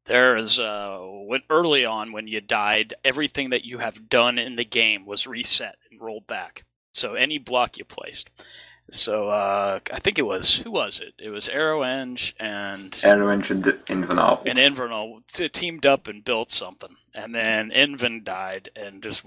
There 0.06 0.38
is 0.38 0.62
uh, 0.62 0.99
when 1.01 1.41
early 1.49 1.84
on 1.84 2.13
when 2.13 2.30
you 2.30 2.39
died, 2.39 2.93
everything 3.03 3.49
that 3.49 3.65
you 3.65 3.80
have 3.80 4.08
done 4.08 4.38
in 4.39 4.56
the 4.56 4.63
game 4.63 5.06
was 5.06 5.27
reset 5.27 5.75
and 5.91 5.99
rolled 5.99 6.25
back. 6.25 6.63
So 6.93 7.15
any 7.15 7.38
block 7.38 7.77
you 7.77 7.84
placed. 7.84 8.30
So 8.89 9.28
uh, 9.28 9.80
I 9.93 10.00
think 10.00 10.17
it 10.17 10.26
was 10.26 10.56
who 10.56 10.71
was 10.71 11.02
it? 11.02 11.13
It 11.19 11.30
was 11.30 11.50
Arrow 11.50 11.82
Eng 11.82 12.17
and 12.39 12.97
Aero 13.04 13.30
Engine 13.30 13.62
Invernal. 13.62 14.45
and 14.45 14.58
Invernal 14.58 15.52
teamed 15.52 15.86
up 15.86 16.08
and 16.08 16.23
built 16.23 16.50
something, 16.50 16.95
and 17.13 17.36
then 17.36 17.69
Inven 17.69 18.23
died, 18.23 18.69
and 18.76 19.04
just 19.04 19.26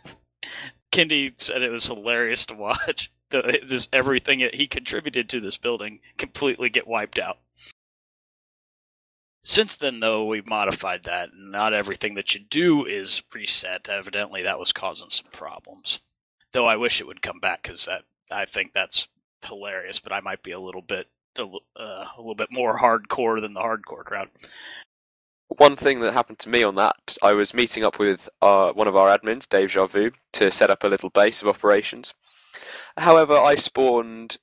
Kindy 0.92 1.32
said 1.40 1.62
it 1.62 1.70
was 1.70 1.86
hilarious 1.86 2.44
to 2.46 2.54
watch. 2.54 3.12
Just 3.64 3.94
everything 3.94 4.40
that 4.40 4.56
he 4.56 4.66
contributed 4.66 5.26
to 5.30 5.40
this 5.40 5.56
building 5.56 6.00
completely 6.18 6.68
get 6.68 6.86
wiped 6.86 7.18
out. 7.18 7.38
Since 9.42 9.78
then, 9.78 10.00
though, 10.00 10.26
we've 10.26 10.46
modified 10.46 11.04
that, 11.04 11.30
and 11.32 11.50
not 11.50 11.72
everything 11.72 12.14
that 12.14 12.34
you 12.34 12.42
do 12.42 12.84
is 12.84 13.22
reset. 13.34 13.88
Evidently, 13.88 14.42
that 14.42 14.58
was 14.58 14.72
causing 14.72 15.08
some 15.08 15.30
problems. 15.32 16.00
Though 16.52 16.66
I 16.66 16.76
wish 16.76 17.00
it 17.00 17.06
would 17.06 17.22
come 17.22 17.40
back 17.40 17.62
because 17.62 17.86
that 17.86 18.02
I 18.32 18.44
think 18.44 18.72
that's 18.72 19.08
hilarious. 19.44 20.00
But 20.00 20.12
I 20.12 20.20
might 20.20 20.42
be 20.42 20.52
a 20.52 20.60
little 20.60 20.82
bit 20.82 21.08
a, 21.36 21.42
uh, 21.42 22.06
a 22.16 22.18
little 22.18 22.34
bit 22.34 22.48
more 22.50 22.78
hardcore 22.78 23.40
than 23.40 23.54
the 23.54 23.60
hardcore 23.60 24.04
crowd. 24.04 24.28
One 25.48 25.76
thing 25.76 26.00
that 26.00 26.14
happened 26.14 26.38
to 26.40 26.48
me 26.48 26.62
on 26.62 26.76
that, 26.76 27.16
I 27.22 27.34
was 27.34 27.52
meeting 27.52 27.84
up 27.84 27.98
with 27.98 28.28
uh, 28.40 28.72
one 28.72 28.88
of 28.88 28.96
our 28.96 29.16
admins, 29.16 29.46
Dave 29.46 29.70
Javu, 29.70 30.12
to 30.32 30.50
set 30.50 30.70
up 30.70 30.82
a 30.82 30.88
little 30.88 31.10
base 31.10 31.42
of 31.42 31.48
operations. 31.48 32.14
However, 32.96 33.34
I 33.34 33.54
spawned 33.54 34.38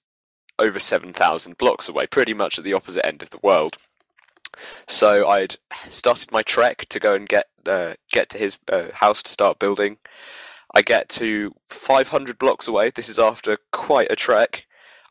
over 0.59 0.77
7,000 0.77 1.57
blocks 1.57 1.87
away, 1.87 2.05
pretty 2.05 2.33
much 2.33 2.59
at 2.59 2.63
the 2.63 2.73
opposite 2.73 3.05
end 3.05 3.23
of 3.23 3.31
the 3.31 3.39
world. 3.41 3.77
So 4.87 5.27
I'd 5.27 5.57
started 5.89 6.31
my 6.31 6.41
trek 6.41 6.85
to 6.89 6.99
go 6.99 7.15
and 7.15 7.27
get 7.27 7.47
uh, 7.65 7.93
get 8.11 8.29
to 8.29 8.37
his 8.37 8.57
uh, 8.67 8.91
house 8.93 9.23
to 9.23 9.31
start 9.31 9.59
building. 9.59 9.97
I 10.75 10.81
get 10.81 11.09
to 11.09 11.53
500 11.69 12.37
blocks 12.37 12.67
away. 12.67 12.91
This 12.91 13.09
is 13.09 13.19
after 13.19 13.57
quite 13.71 14.11
a 14.11 14.15
trek 14.15 14.65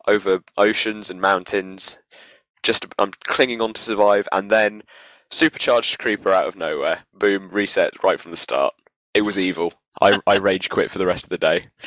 over 0.07 0.41
oceans 0.57 1.09
and 1.09 1.21
mountains. 1.21 1.99
Just 2.63 2.85
I'm 2.97 3.11
clinging 3.25 3.61
on 3.61 3.73
to 3.73 3.81
survive, 3.81 4.27
and 4.31 4.49
then 4.49 4.83
supercharged 5.31 5.99
creeper 5.99 6.31
out 6.31 6.47
of 6.47 6.55
nowhere. 6.55 7.03
Boom, 7.13 7.49
reset 7.49 8.03
right 8.03 8.19
from 8.19 8.31
the 8.31 8.37
start. 8.37 8.73
It 9.13 9.21
was 9.21 9.37
evil. 9.37 9.73
I, 10.01 10.19
I 10.27 10.37
rage 10.37 10.69
quit 10.69 10.91
for 10.91 10.97
the 10.97 11.05
rest 11.05 11.25
of 11.25 11.29
the 11.29 11.37
day. 11.37 11.67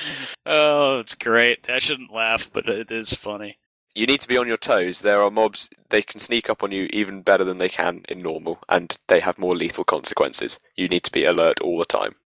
Oh, 0.45 0.99
it's 0.99 1.15
great. 1.15 1.71
I 1.71 1.79
shouldn't 1.79 2.13
laugh, 2.13 2.51
but 2.53 2.67
it 2.67 2.91
is 2.91 3.13
funny. 3.13 3.59
You 3.95 4.07
need 4.07 4.21
to 4.23 4.27
be 4.27 4.37
on 4.37 4.49
your 4.49 4.57
toes. 4.57 5.01
There 5.01 5.23
are 5.23 5.31
mobs, 5.31 5.71
they 5.91 6.03
can 6.03 6.19
sneak 6.19 6.51
up 6.51 6.65
on 6.65 6.73
you 6.73 6.89
even 6.93 7.23
better 7.23 7.45
than 7.45 7.59
they 7.59 7.69
can 7.69 8.03
in 8.09 8.19
normal, 8.19 8.59
and 8.69 8.97
they 9.07 9.21
have 9.21 9.39
more 9.39 9.55
lethal 9.55 9.85
consequences. 9.85 10.59
You 10.75 10.89
need 10.89 11.05
to 11.05 11.13
be 11.13 11.25
alert 11.25 11.61
all 11.61 11.79
the 11.79 11.85
time. 11.85 12.17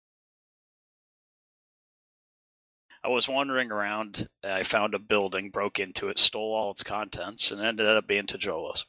I 3.07 3.09
was 3.09 3.29
wandering 3.29 3.71
around. 3.71 4.29
I 4.43 4.65
found 4.65 4.93
a 4.93 4.99
building, 4.99 5.51
broke 5.51 5.79
into 5.79 6.09
it, 6.09 6.19
stole 6.19 6.53
all 6.53 6.73
its 6.73 6.83
contents, 6.83 7.53
and 7.53 7.61
ended 7.61 7.87
up 7.87 8.09
being 8.09 8.27
Tajolo's. 8.27 8.85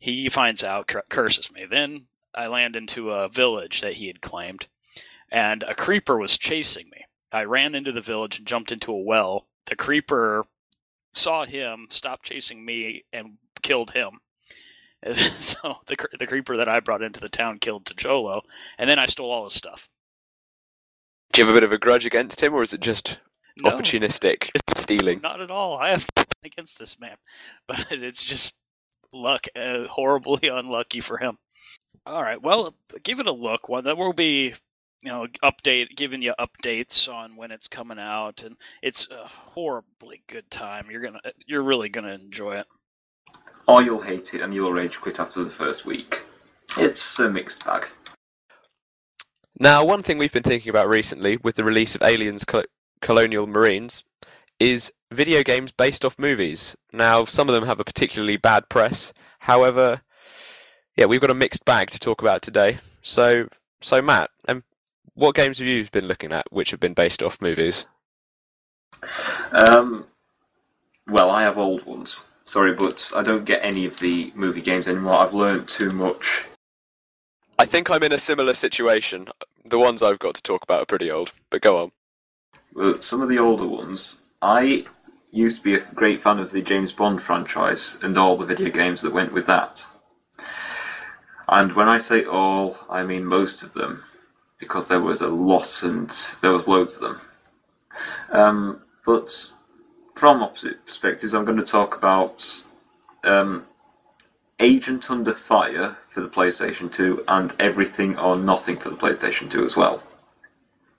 He 0.00 0.28
finds 0.28 0.64
out, 0.64 0.88
cur- 0.88 1.04
curses 1.08 1.52
me. 1.52 1.64
Then 1.70 2.06
I 2.34 2.48
land 2.48 2.74
into 2.74 3.12
a 3.12 3.28
village 3.28 3.80
that 3.80 3.94
he 3.94 4.08
had 4.08 4.20
claimed, 4.20 4.66
and 5.30 5.62
a 5.62 5.76
creeper 5.76 6.18
was 6.18 6.38
chasing 6.38 6.90
me. 6.90 7.04
I 7.30 7.44
ran 7.44 7.76
into 7.76 7.92
the 7.92 8.00
village 8.00 8.38
and 8.38 8.48
jumped 8.48 8.72
into 8.72 8.90
a 8.90 9.00
well. 9.00 9.46
The 9.66 9.76
creeper 9.76 10.46
saw 11.12 11.44
him, 11.44 11.86
stopped 11.88 12.24
chasing 12.24 12.64
me, 12.64 13.04
and 13.12 13.34
killed 13.62 13.92
him. 13.92 14.18
so 15.12 15.76
the 15.86 15.96
the 16.18 16.26
creeper 16.26 16.56
that 16.56 16.68
I 16.68 16.80
brought 16.80 17.02
into 17.02 17.20
the 17.20 17.28
town 17.28 17.60
killed 17.60 17.84
Tajolo, 17.84 18.40
and 18.76 18.90
then 18.90 18.98
I 18.98 19.06
stole 19.06 19.30
all 19.30 19.44
his 19.44 19.52
stuff. 19.52 19.88
Do 21.32 21.40
you 21.40 21.46
have 21.46 21.54
a 21.54 21.56
bit 21.56 21.64
of 21.64 21.72
a 21.72 21.78
grudge 21.78 22.04
against 22.04 22.42
him, 22.42 22.54
or 22.54 22.64
is 22.64 22.72
it 22.72 22.80
just 22.80 23.18
No. 23.56 23.70
opportunistic 23.70 24.50
stealing? 24.76 25.20
Not 25.20 25.40
at 25.40 25.50
all. 25.50 25.76
I 25.76 25.90
have 25.90 26.06
nothing 26.16 26.26
against 26.44 26.78
this 26.78 26.98
man, 26.98 27.16
but 27.68 27.86
it's 27.90 28.24
just 28.24 28.54
luck, 29.12 29.46
uh, 29.54 29.86
horribly 29.88 30.48
unlucky 30.52 31.00
for 31.00 31.18
him. 31.18 31.38
All 32.06 32.22
right, 32.22 32.42
well, 32.42 32.74
give 33.04 33.20
it 33.20 33.26
a 33.26 33.32
look. 33.32 33.68
One 33.68 33.84
that 33.84 33.96
will 33.96 34.12
be, 34.12 34.54
you 35.04 35.10
know, 35.10 35.26
update 35.44 35.94
giving 35.96 36.20
you 36.22 36.34
updates 36.38 37.12
on 37.12 37.36
when 37.36 37.52
it's 37.52 37.68
coming 37.68 37.98
out, 37.98 38.42
and 38.42 38.56
it's 38.82 39.08
a 39.10 39.26
horribly 39.26 40.22
good 40.26 40.50
time. 40.50 40.88
You're 40.90 41.00
gonna, 41.00 41.20
you're 41.46 41.62
really 41.62 41.88
gonna 41.88 42.12
enjoy 42.14 42.56
it. 42.58 42.66
Or 43.68 43.82
you'll 43.82 44.00
hate 44.02 44.34
it 44.34 44.40
and 44.40 44.52
you'll 44.52 44.72
rage 44.72 45.00
quit 45.00 45.20
after 45.20 45.44
the 45.44 45.50
first 45.50 45.86
week. 45.86 46.22
It's 46.76 47.18
a 47.20 47.30
mixed 47.30 47.64
bag. 47.64 47.86
Now, 49.58 49.84
one 49.84 50.02
thing 50.02 50.18
we've 50.18 50.32
been 50.32 50.42
thinking 50.42 50.70
about 50.70 50.88
recently 50.88 51.36
with 51.36 51.54
the 51.54 51.62
release 51.62 51.94
of 51.94 52.02
Aliens 52.02 52.44
Col- 52.44 52.64
Colonial 53.02 53.46
Marines 53.46 54.04
is 54.58 54.92
video 55.10 55.42
games 55.42 55.72
based 55.72 56.04
off 56.04 56.18
movies. 56.18 56.76
Now, 56.92 57.24
some 57.24 57.48
of 57.48 57.54
them 57.54 57.66
have 57.66 57.80
a 57.80 57.84
particularly 57.84 58.36
bad 58.36 58.68
press. 58.68 59.12
However, 59.40 60.00
yeah, 60.96 61.06
we've 61.06 61.20
got 61.20 61.30
a 61.30 61.34
mixed 61.34 61.64
bag 61.64 61.90
to 61.90 61.98
talk 61.98 62.22
about 62.22 62.40
today. 62.40 62.78
So, 63.02 63.48
so 63.80 64.00
Matt, 64.00 64.30
um, 64.48 64.62
what 65.14 65.34
games 65.34 65.58
have 65.58 65.66
you 65.66 65.86
been 65.90 66.06
looking 66.06 66.32
at 66.32 66.50
which 66.50 66.70
have 66.70 66.80
been 66.80 66.94
based 66.94 67.22
off 67.22 67.42
movies? 67.42 67.84
Um, 69.50 70.06
well, 71.08 71.30
I 71.30 71.42
have 71.42 71.58
old 71.58 71.84
ones. 71.84 72.28
Sorry, 72.44 72.72
but 72.72 73.10
I 73.16 73.22
don't 73.22 73.44
get 73.44 73.64
any 73.64 73.84
of 73.84 73.98
the 73.98 74.32
movie 74.34 74.62
games 74.62 74.86
anymore. 74.86 75.14
I've 75.14 75.34
learnt 75.34 75.68
too 75.68 75.90
much. 75.90 76.46
I 77.58 77.64
think 77.64 77.90
I'm 77.90 78.02
in 78.02 78.12
a 78.12 78.18
similar 78.18 78.54
situation. 78.54 79.28
The 79.64 79.78
ones 79.78 80.02
I've 80.02 80.18
got 80.18 80.34
to 80.36 80.42
talk 80.42 80.62
about 80.62 80.82
are 80.82 80.86
pretty 80.86 81.10
old, 81.10 81.32
but 81.50 81.62
go 81.62 81.78
on. 81.82 81.92
But 82.74 83.04
some 83.04 83.20
of 83.20 83.28
the 83.28 83.38
older 83.38 83.66
ones, 83.66 84.22
I 84.40 84.86
used 85.30 85.58
to 85.58 85.64
be 85.64 85.74
a 85.74 85.94
great 85.94 86.20
fan 86.20 86.38
of 86.38 86.50
the 86.52 86.62
James 86.62 86.92
Bond 86.92 87.20
franchise 87.20 87.98
and 88.02 88.16
all 88.16 88.36
the 88.36 88.46
video 88.46 88.70
games 88.70 89.02
that 89.02 89.12
went 89.12 89.32
with 89.32 89.46
that. 89.46 89.86
And 91.48 91.74
when 91.74 91.88
I 91.88 91.98
say 91.98 92.24
all, 92.24 92.76
I 92.88 93.02
mean 93.02 93.24
most 93.24 93.62
of 93.62 93.74
them, 93.74 94.04
because 94.58 94.88
there 94.88 95.00
was 95.00 95.20
a 95.20 95.28
lot 95.28 95.82
and 95.82 96.08
there 96.40 96.52
was 96.52 96.68
loads 96.68 96.94
of 96.94 97.00
them. 97.00 97.20
Um, 98.30 98.82
but 99.04 99.52
from 100.14 100.42
opposite 100.42 100.84
perspectives, 100.86 101.34
I'm 101.34 101.44
going 101.44 101.58
to 101.58 101.64
talk 101.64 101.96
about 101.96 102.64
um, 103.24 103.66
Agent 104.60 105.10
Under 105.10 105.34
Fire 105.34 105.98
for 106.04 106.20
the 106.20 106.28
PlayStation 106.28 106.90
2 106.90 107.24
and 107.28 107.54
Everything 107.58 108.16
or 108.18 108.36
Nothing 108.36 108.76
for 108.76 108.90
the 108.90 108.96
PlayStation 108.96 109.50
2 109.50 109.64
as 109.64 109.76
well. 109.76 110.02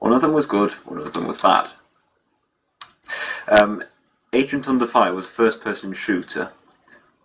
One 0.04 0.12
of 0.12 0.20
them 0.20 0.34
was 0.34 0.48
good, 0.48 0.74
one 0.84 1.00
of 1.00 1.14
them 1.14 1.28
was 1.28 1.42
bad. 1.42 1.70
Um, 3.48 3.86
Agent 4.34 4.68
Under 4.68 4.86
Fire 4.86 5.14
was 5.14 5.24
a 5.24 5.30
first 5.30 5.62
person 5.62 5.94
shooter 5.94 6.52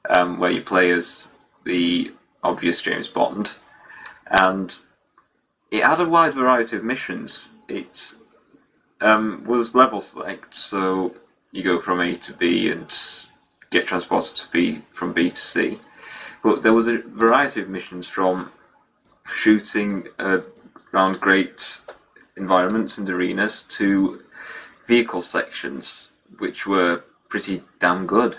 um, 0.08 0.38
where 0.38 0.52
you 0.52 0.62
play 0.62 0.92
as 0.92 1.34
the 1.64 2.12
obvious 2.44 2.80
James 2.80 3.08
Bond, 3.08 3.56
and 4.28 4.80
it 5.72 5.82
had 5.82 5.98
a 5.98 6.08
wide 6.08 6.34
variety 6.34 6.76
of 6.76 6.84
missions. 6.84 7.56
It 7.66 8.14
um, 9.00 9.42
was 9.44 9.74
level 9.74 10.00
select, 10.00 10.54
so 10.54 11.16
you 11.50 11.64
go 11.64 11.80
from 11.80 11.98
A 11.98 12.14
to 12.14 12.32
B 12.32 12.70
and 12.70 12.96
get 13.70 13.88
transported 13.88 14.36
to 14.36 14.52
B 14.52 14.82
from 14.92 15.12
B 15.12 15.30
to 15.30 15.36
C. 15.36 15.80
But 16.44 16.62
there 16.62 16.74
was 16.74 16.86
a 16.86 17.02
variety 17.02 17.60
of 17.60 17.68
missions 17.68 18.06
from 18.06 18.52
shooting 19.26 20.06
uh, 20.20 20.42
around 20.94 21.18
great 21.20 21.80
environments 22.38 22.98
and 22.98 23.08
arenas 23.10 23.62
to 23.64 24.22
vehicle 24.86 25.22
sections, 25.22 26.12
which 26.38 26.66
were 26.66 27.04
pretty 27.28 27.62
damn 27.78 28.06
good. 28.06 28.36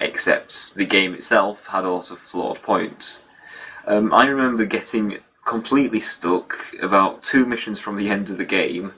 Except 0.00 0.74
the 0.74 0.86
game 0.86 1.14
itself 1.14 1.66
had 1.68 1.84
a 1.84 1.90
lot 1.90 2.10
of 2.10 2.18
flawed 2.18 2.62
points. 2.62 3.24
Um, 3.86 4.12
I 4.12 4.26
remember 4.26 4.64
getting 4.64 5.18
completely 5.44 6.00
stuck 6.00 6.54
about 6.80 7.22
two 7.22 7.44
missions 7.44 7.80
from 7.80 7.96
the 7.96 8.08
end 8.08 8.30
of 8.30 8.38
the 8.38 8.44
game 8.44 8.92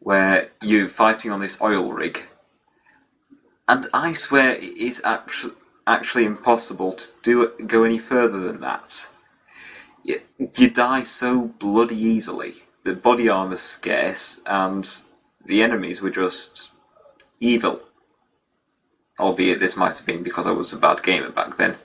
where 0.00 0.50
you're 0.62 0.88
fighting 0.88 1.30
on 1.30 1.40
this 1.40 1.60
oil 1.60 1.92
rig. 1.92 2.26
And 3.68 3.86
I 3.92 4.12
swear 4.12 4.56
it 4.56 4.76
is 4.76 5.02
actu- 5.04 5.54
actually 5.86 6.24
impossible 6.24 6.92
to 6.92 7.06
do 7.22 7.52
go 7.66 7.84
any 7.84 7.98
further 7.98 8.40
than 8.40 8.60
that. 8.60 9.10
You, 10.08 10.70
die 10.70 11.02
so 11.02 11.48
bloody 11.58 11.96
easily. 11.96 12.54
The 12.82 12.94
body 12.94 13.28
armor's 13.28 13.60
scarce, 13.60 14.40
and 14.46 14.88
the 15.44 15.62
enemies 15.62 16.00
were 16.00 16.10
just 16.10 16.70
evil. 17.40 17.80
Albeit 19.20 19.60
this 19.60 19.76
might 19.76 19.96
have 19.96 20.06
been 20.06 20.22
because 20.22 20.46
I 20.46 20.52
was 20.52 20.72
a 20.72 20.78
bad 20.78 21.02
gamer 21.02 21.30
back 21.30 21.56
then. 21.56 21.76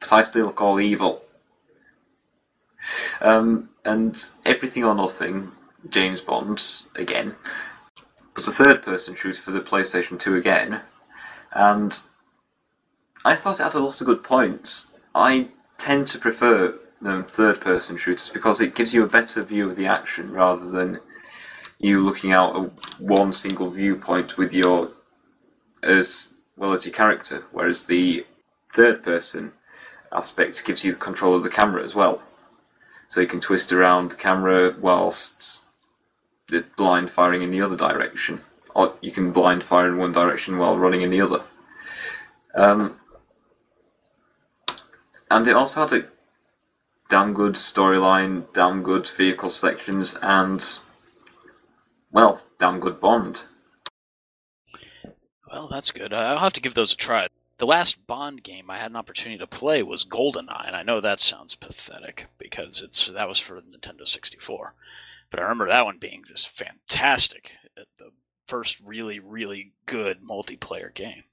But 0.00 0.12
I 0.12 0.22
still 0.22 0.52
call 0.52 0.80
evil. 0.80 1.22
Um, 3.20 3.70
and 3.84 4.16
Everything 4.46 4.84
or 4.84 4.94
Nothing, 4.94 5.52
James 5.90 6.20
Bond, 6.20 6.62
again, 6.94 7.34
was 8.36 8.48
a 8.48 8.52
third-person 8.52 9.16
shooter 9.16 9.40
for 9.40 9.50
the 9.50 9.60
PlayStation 9.60 10.18
2 10.18 10.36
again, 10.36 10.82
and 11.52 12.00
I 13.24 13.34
thought 13.34 13.58
it 13.58 13.64
had 13.64 13.74
a 13.74 13.80
lot 13.80 14.00
of 14.00 14.06
good 14.06 14.22
points. 14.22 14.92
I 15.14 15.48
tend 15.76 16.06
to 16.08 16.18
prefer 16.18 16.78
them 17.00 17.24
third-person 17.24 17.96
shooters 17.96 18.28
because 18.28 18.60
it 18.60 18.74
gives 18.74 18.92
you 18.92 19.04
a 19.04 19.08
better 19.08 19.42
view 19.42 19.68
of 19.68 19.76
the 19.76 19.86
action 19.86 20.32
rather 20.32 20.70
than 20.70 21.00
you 21.78 22.04
looking 22.04 22.32
out 22.32 22.56
at 22.56 23.00
one 23.00 23.32
single 23.32 23.70
viewpoint 23.70 24.36
with 24.36 24.52
your 24.52 24.90
as 25.82 26.34
well 26.56 26.72
as 26.72 26.84
your 26.84 26.94
character. 26.94 27.44
Whereas 27.52 27.86
the 27.86 28.26
third-person 28.72 29.52
aspect 30.12 30.64
gives 30.66 30.84
you 30.84 30.92
the 30.92 30.98
control 30.98 31.34
of 31.34 31.42
the 31.42 31.50
camera 31.50 31.84
as 31.84 31.94
well, 31.94 32.22
so 33.06 33.20
you 33.20 33.26
can 33.26 33.40
twist 33.40 33.72
around 33.72 34.10
the 34.10 34.16
camera 34.16 34.74
whilst 34.80 35.64
the 36.48 36.64
blind 36.76 37.10
firing 37.10 37.42
in 37.42 37.50
the 37.50 37.62
other 37.62 37.76
direction, 37.76 38.40
or 38.74 38.94
you 39.00 39.10
can 39.10 39.32
blind 39.32 39.62
fire 39.62 39.88
in 39.88 39.98
one 39.98 40.12
direction 40.12 40.58
while 40.58 40.76
running 40.76 41.02
in 41.02 41.10
the 41.10 41.20
other. 41.20 41.42
Um, 42.54 42.98
and 45.30 45.46
it 45.46 45.54
also 45.54 45.86
had 45.86 45.92
a 45.92 46.08
damn 47.08 47.32
good 47.32 47.54
storyline, 47.54 48.52
damn 48.52 48.82
good 48.82 49.08
vehicle 49.08 49.50
sections, 49.50 50.18
and 50.22 50.64
well, 52.10 52.42
damn 52.58 52.80
good 52.80 53.00
Bond. 53.00 53.42
Well, 55.50 55.68
that's 55.68 55.90
good. 55.90 56.12
Uh, 56.12 56.16
I'll 56.16 56.38
have 56.38 56.52
to 56.54 56.60
give 56.60 56.74
those 56.74 56.92
a 56.92 56.96
try. 56.96 57.28
The 57.56 57.66
last 57.66 58.06
Bond 58.06 58.42
game 58.42 58.70
I 58.70 58.78
had 58.78 58.90
an 58.90 58.96
opportunity 58.96 59.38
to 59.38 59.46
play 59.46 59.82
was 59.82 60.04
GoldenEye, 60.04 60.66
and 60.66 60.76
I 60.76 60.82
know 60.82 61.00
that 61.00 61.18
sounds 61.18 61.56
pathetic 61.56 62.28
because 62.38 62.82
it's 62.82 63.06
that 63.06 63.28
was 63.28 63.38
for 63.38 63.60
the 63.60 63.62
Nintendo 63.62 64.06
64. 64.06 64.74
But 65.30 65.40
I 65.40 65.42
remember 65.42 65.66
that 65.68 65.84
one 65.84 65.98
being 65.98 66.22
just 66.26 66.48
fantastic. 66.48 67.52
The 67.74 68.10
first 68.46 68.80
really, 68.84 69.18
really 69.18 69.72
good 69.86 70.22
multiplayer 70.22 70.92
game. 70.92 71.24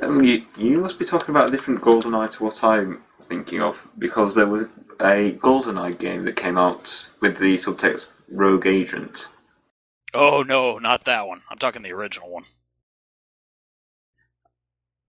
Um, 0.00 0.22
you, 0.22 0.44
you 0.58 0.80
must 0.80 0.98
be 0.98 1.04
talking 1.04 1.34
about 1.34 1.48
a 1.48 1.50
different 1.50 1.80
GoldenEye 1.80 2.30
to 2.32 2.44
what 2.44 2.62
I'm 2.62 3.02
thinking 3.22 3.62
of, 3.62 3.88
because 3.98 4.34
there 4.34 4.46
was 4.46 4.62
a 5.00 5.32
GoldenEye 5.32 5.98
game 5.98 6.24
that 6.24 6.36
came 6.36 6.58
out 6.58 7.10
with 7.20 7.38
the 7.38 7.56
subtext 7.56 8.12
Rogue 8.30 8.66
Agent. 8.66 9.28
Oh 10.14 10.42
no, 10.42 10.78
not 10.78 11.04
that 11.04 11.26
one. 11.26 11.42
I'm 11.50 11.58
talking 11.58 11.82
the 11.82 11.92
original 11.92 12.30
one. 12.30 12.44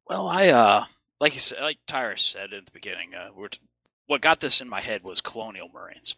Well, 0.07 0.27
I 0.27 0.47
uh, 0.47 0.85
like 1.19 1.33
you 1.33 1.39
said, 1.39 1.61
like 1.61 1.79
Tyrus 1.85 2.21
said 2.21 2.53
at 2.53 2.65
the 2.65 2.71
beginning, 2.71 3.13
uh, 3.13 3.29
we're 3.35 3.49
t- 3.49 3.59
what 4.07 4.21
got 4.21 4.39
this 4.39 4.61
in 4.61 4.69
my 4.69 4.81
head 4.81 5.03
was 5.03 5.19
Colonial 5.21 5.69
Marines. 5.73 6.15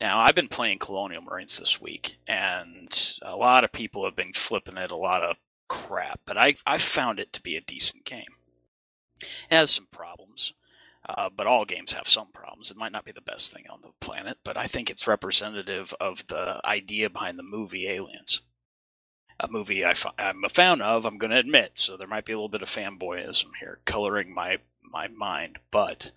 Now, 0.00 0.20
I've 0.20 0.34
been 0.34 0.48
playing 0.48 0.78
Colonial 0.78 1.22
Marines 1.22 1.58
this 1.58 1.80
week, 1.80 2.18
and 2.26 3.18
a 3.22 3.36
lot 3.36 3.64
of 3.64 3.72
people 3.72 4.04
have 4.04 4.14
been 4.14 4.32
flipping 4.32 4.76
it 4.76 4.92
a 4.92 4.96
lot 4.96 5.22
of 5.22 5.36
crap, 5.72 6.20
but 6.26 6.36
I, 6.36 6.56
I 6.66 6.76
found 6.76 7.18
it 7.18 7.32
to 7.32 7.42
be 7.42 7.56
a 7.56 7.62
decent 7.62 8.04
game. 8.04 8.36
It 9.22 9.54
has 9.54 9.70
some 9.70 9.88
problems, 9.90 10.52
uh, 11.08 11.30
but 11.34 11.46
all 11.46 11.64
games 11.64 11.94
have 11.94 12.06
some 12.06 12.28
problems. 12.30 12.70
It 12.70 12.76
might 12.76 12.92
not 12.92 13.06
be 13.06 13.12
the 13.12 13.22
best 13.22 13.54
thing 13.54 13.64
on 13.70 13.80
the 13.80 13.92
planet, 13.98 14.36
but 14.44 14.58
I 14.58 14.66
think 14.66 14.90
it's 14.90 15.06
representative 15.08 15.94
of 15.98 16.26
the 16.26 16.60
idea 16.62 17.08
behind 17.08 17.38
the 17.38 17.42
movie 17.42 17.88
Aliens. 17.88 18.42
A 19.40 19.48
movie 19.48 19.82
I 19.82 19.94
am 20.18 20.44
a 20.44 20.50
fan 20.50 20.82
of, 20.82 21.06
I'm 21.06 21.16
going 21.16 21.30
to 21.30 21.38
admit, 21.38 21.78
so 21.78 21.96
there 21.96 22.06
might 22.06 22.26
be 22.26 22.34
a 22.34 22.36
little 22.36 22.50
bit 22.50 22.62
of 22.62 22.68
fanboyism 22.68 23.46
here 23.58 23.80
coloring 23.86 24.32
my 24.34 24.58
my 24.82 25.08
mind, 25.08 25.58
but 25.70 26.10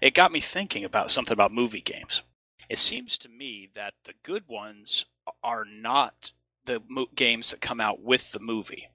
it 0.00 0.14
got 0.14 0.32
me 0.32 0.40
thinking 0.40 0.84
about 0.84 1.10
something 1.10 1.34
about 1.34 1.52
movie 1.52 1.82
games. 1.82 2.22
It 2.70 2.78
seems 2.78 3.18
to 3.18 3.28
me 3.28 3.68
that 3.74 3.92
the 4.04 4.14
good 4.22 4.44
ones 4.48 5.04
are 5.44 5.66
not 5.66 6.32
the 6.64 6.80
mo- 6.88 7.08
games 7.14 7.50
that 7.50 7.60
come 7.60 7.78
out 7.78 8.00
with 8.00 8.32
the 8.32 8.40
movie, 8.40 8.88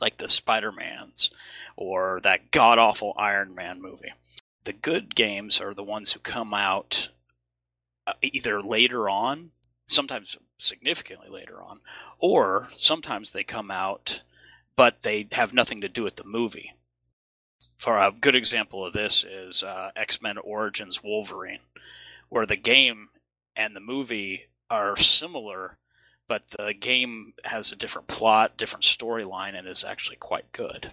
like 0.00 0.18
the 0.18 0.28
Spider 0.28 0.72
Mans 0.72 1.30
or 1.76 2.20
that 2.22 2.50
god 2.50 2.78
awful 2.78 3.14
Iron 3.16 3.54
Man 3.54 3.80
movie. 3.80 4.12
The 4.64 4.72
good 4.72 5.14
games 5.14 5.60
are 5.60 5.74
the 5.74 5.82
ones 5.82 6.12
who 6.12 6.20
come 6.20 6.54
out 6.54 7.10
uh, 8.06 8.12
either 8.22 8.62
later 8.62 9.08
on, 9.08 9.50
sometimes 9.86 10.36
significantly 10.58 11.28
later 11.28 11.62
on, 11.62 11.80
or 12.18 12.68
sometimes 12.76 13.32
they 13.32 13.44
come 13.44 13.70
out 13.70 14.22
but 14.74 15.02
they 15.02 15.28
have 15.32 15.52
nothing 15.52 15.82
to 15.82 15.88
do 15.88 16.02
with 16.02 16.16
the 16.16 16.24
movie 16.24 16.72
for 17.76 17.98
a 17.98 18.12
good 18.12 18.34
example 18.34 18.84
of 18.84 18.92
this 18.92 19.24
is 19.24 19.62
uh, 19.62 19.90
X 19.96 20.22
Men 20.22 20.38
Origins 20.38 21.02
Wolverine, 21.02 21.60
where 22.28 22.46
the 22.46 22.56
game 22.56 23.10
and 23.56 23.76
the 23.76 23.80
movie 23.80 24.44
are 24.70 24.96
similar, 24.96 25.76
but 26.28 26.48
the 26.48 26.72
game 26.72 27.34
has 27.44 27.72
a 27.72 27.76
different 27.76 28.08
plot, 28.08 28.56
different 28.56 28.84
storyline, 28.84 29.56
and 29.58 29.68
is 29.68 29.84
actually 29.84 30.16
quite 30.16 30.50
good. 30.52 30.92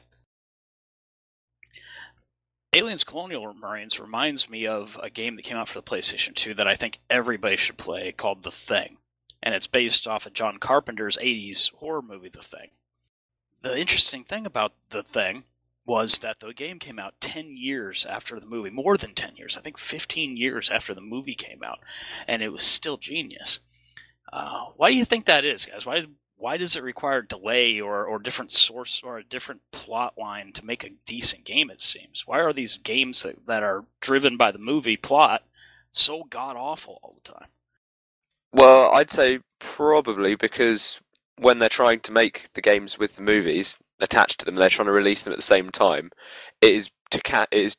Aliens 2.72 3.04
Colonial 3.04 3.52
Marines 3.54 4.00
reminds 4.00 4.48
me 4.48 4.68
of 4.68 5.00
a 5.02 5.10
game 5.10 5.36
that 5.36 5.46
came 5.46 5.58
out 5.58 5.70
for 5.70 5.80
the 5.80 5.84
PlayStation 5.84 6.36
2 6.36 6.54
that 6.54 6.68
I 6.68 6.76
think 6.76 7.00
everybody 7.10 7.58
should 7.58 7.78
play 7.78 8.12
called 8.12 8.44
The 8.44 8.52
Thing. 8.52 8.98
And 9.42 9.56
it's 9.56 9.66
based 9.66 10.08
off 10.08 10.28
of 10.28 10.34
John 10.34 10.60
Carpenter's 10.60 11.18
80s 11.18 11.74
horror 11.74 12.04
movie, 12.04 12.30
The 12.30 12.44
Thing. 12.44 12.70
The 13.62 13.76
interesting 13.76 14.24
thing 14.24 14.46
about 14.46 14.74
The 14.92 15.02
Thing 15.02 15.46
was 15.84 16.20
that 16.20 16.40
the 16.40 16.54
game 16.54 16.78
came 16.78 17.00
out 17.00 17.20
10 17.20 17.58
years 17.58 18.06
after 18.06 18.40
the 18.40 18.46
movie, 18.46 18.70
more 18.70 18.96
than 18.96 19.16
10 19.16 19.36
years, 19.36 19.58
I 19.58 19.62
think 19.62 19.80
15 19.80 20.38
years 20.38 20.70
after 20.70 20.94
the 20.94 21.02
movie 21.02 21.34
came 21.34 21.64
out, 21.64 21.80
and 22.28 22.44
it 22.44 22.54
was 22.54 22.64
still 22.64 22.98
genius. 22.98 23.60
Uh, 24.32 24.66
why 24.76 24.92
do 24.92 24.98
you 24.98 25.06
think 25.06 25.26
that 25.26 25.46
is, 25.46 25.66
guys? 25.66 25.86
Why 25.86 26.06
why 26.38 26.56
does 26.56 26.78
it 26.78 26.84
require 26.84 27.22
delay 27.22 27.82
or, 27.82 28.06
or 28.06 28.18
different 28.18 28.52
source 28.52 29.02
or 29.04 29.18
a 29.18 29.24
different 29.26 29.60
plot 29.72 30.14
line 30.18 30.54
to 30.54 30.64
make 30.64 30.86
a 30.86 30.92
decent 31.06 31.44
game, 31.44 31.70
it 31.70 31.82
seems? 31.82 32.26
Why 32.26 32.40
are 32.40 32.54
these 32.54 32.78
games 32.78 33.24
that, 33.24 33.46
that 33.46 33.62
are 33.62 33.84
driven 34.00 34.38
by 34.38 34.54
the 34.54 34.58
movie 34.58 34.96
plot 34.96 35.44
so 35.92 36.24
god 36.30 36.56
awful 36.56 37.00
all 37.04 37.16
the 37.22 37.30
time? 37.30 37.50
Well, 38.54 38.90
I'd 38.94 39.12
say 39.12 39.40
probably 39.60 40.36
because 40.36 41.02
when 41.38 41.60
they're 41.60 41.68
trying 41.68 42.00
to 42.02 42.12
make 42.14 42.48
the 42.54 42.62
games 42.62 42.98
with 42.98 43.18
the 43.18 43.22
movies, 43.22 43.78
attached 44.00 44.40
to 44.40 44.46
them. 44.46 44.56
They're 44.56 44.70
trying 44.70 44.88
to 44.88 44.92
release 44.92 45.24
them 45.24 45.34
at 45.34 45.40
the 45.40 45.44
same 45.44 45.70
time. 45.70 46.12
It 46.62 46.72
is 46.72 46.90
to 47.12 47.22
cat. 47.22 47.48
It 47.52 47.60
is 47.60 47.78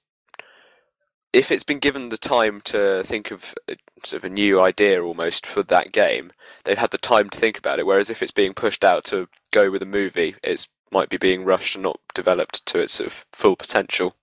if 1.33 1.51
it's 1.51 1.63
been 1.63 1.79
given 1.79 2.09
the 2.09 2.19
time 2.19 2.61
to 2.63 3.03
think 3.05 3.31
of 3.31 3.55
a, 3.69 3.77
sort 4.05 4.25
of 4.25 4.31
a 4.31 4.35
new 4.35 4.61
idea 4.61 5.03
almost 5.03 5.47
for 5.47 5.63
that 5.65 5.93
game, 5.93 6.33
they've 6.65 6.79
had 6.79 6.91
the 6.91 6.99
time 6.99 7.31
to 7.31 7.39
think 7.39 7.59
about 7.59 7.79
it. 7.79 7.87
Whereas 7.87 8.11
if 8.11 8.23
it's 8.23 8.33
being 8.33 8.55
pushed 8.55 8.85
out 8.85 9.05
to 9.05 9.29
go 9.51 9.71
with 9.71 9.83
a 9.83 9.87
movie, 9.87 10.37
it 10.43 10.67
might 10.91 11.09
be 11.09 11.17
being 11.17 11.45
rushed 11.45 11.77
and 11.77 11.83
not 11.83 12.01
developed 12.15 12.65
to 12.67 12.79
its 12.79 12.95
sort 12.95 13.09
of 13.09 13.25
full 13.33 13.57
potential. 13.57 14.15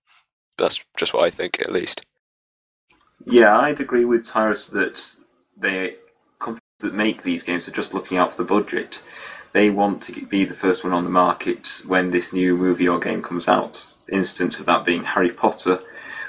That's 0.58 0.80
just 0.98 1.14
what 1.14 1.24
I 1.24 1.30
think, 1.30 1.60
at 1.62 1.72
least. 1.72 2.06
Yeah, 3.26 3.58
I'd 3.58 3.80
agree 3.80 4.06
with 4.06 4.28
Tyrus 4.28 4.70
that 4.70 5.18
the 5.58 5.96
companies 6.40 6.62
that 6.80 6.94
make 6.94 7.24
these 7.24 7.44
games 7.44 7.68
are 7.68 7.72
just 7.72 7.94
looking 7.94 8.18
out 8.18 8.32
for 8.32 8.44
the 8.44 8.48
budget 8.48 9.02
they 9.58 9.70
want 9.70 10.04
to 10.04 10.26
be 10.26 10.46
the 10.46 10.54
first 10.54 10.84
one 10.84 10.94
on 10.94 11.04
the 11.04 11.10
market 11.10 11.82
when 11.88 12.12
this 12.12 12.32
new 12.32 12.56
movie 12.56 12.88
or 12.88 13.00
game 13.00 13.22
comes 13.22 13.48
out. 13.48 13.94
Instance 14.08 14.60
of 14.60 14.68
that 14.68 14.86
being 14.86 15.04
Harry 15.04 15.32
Potter, 15.32 15.80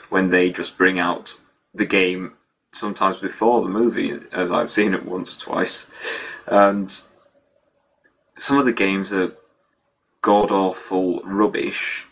when 0.08 0.30
they 0.30 0.50
just 0.50 0.78
bring 0.78 0.98
out 0.98 1.40
the 1.74 1.86
game 1.86 2.34
sometimes 2.72 3.18
before 3.18 3.62
the 3.62 3.68
movie, 3.68 4.12
as 4.32 4.50
I've 4.50 4.70
seen 4.70 4.94
it 4.94 5.06
once 5.06 5.40
or 5.40 5.44
twice. 5.44 5.90
And 6.46 6.90
some 8.34 8.58
of 8.58 8.64
the 8.64 8.72
games 8.72 9.12
are 9.12 9.32
god 10.22 10.50
awful 10.50 11.20
rubbish. 11.22 12.06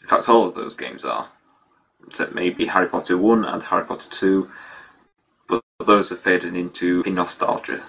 In 0.00 0.06
fact, 0.06 0.28
all 0.28 0.46
of 0.46 0.54
those 0.54 0.76
games 0.76 1.04
are. 1.04 1.30
Except 2.06 2.34
maybe 2.34 2.66
Harry 2.66 2.88
Potter 2.88 3.16
1 3.16 3.44
and 3.44 3.62
Harry 3.62 3.84
Potter 3.86 4.10
2. 4.10 4.50
But 5.48 5.62
those 5.84 6.12
are 6.12 6.16
faded 6.16 6.56
into 6.56 7.02
nostalgia. 7.04 7.82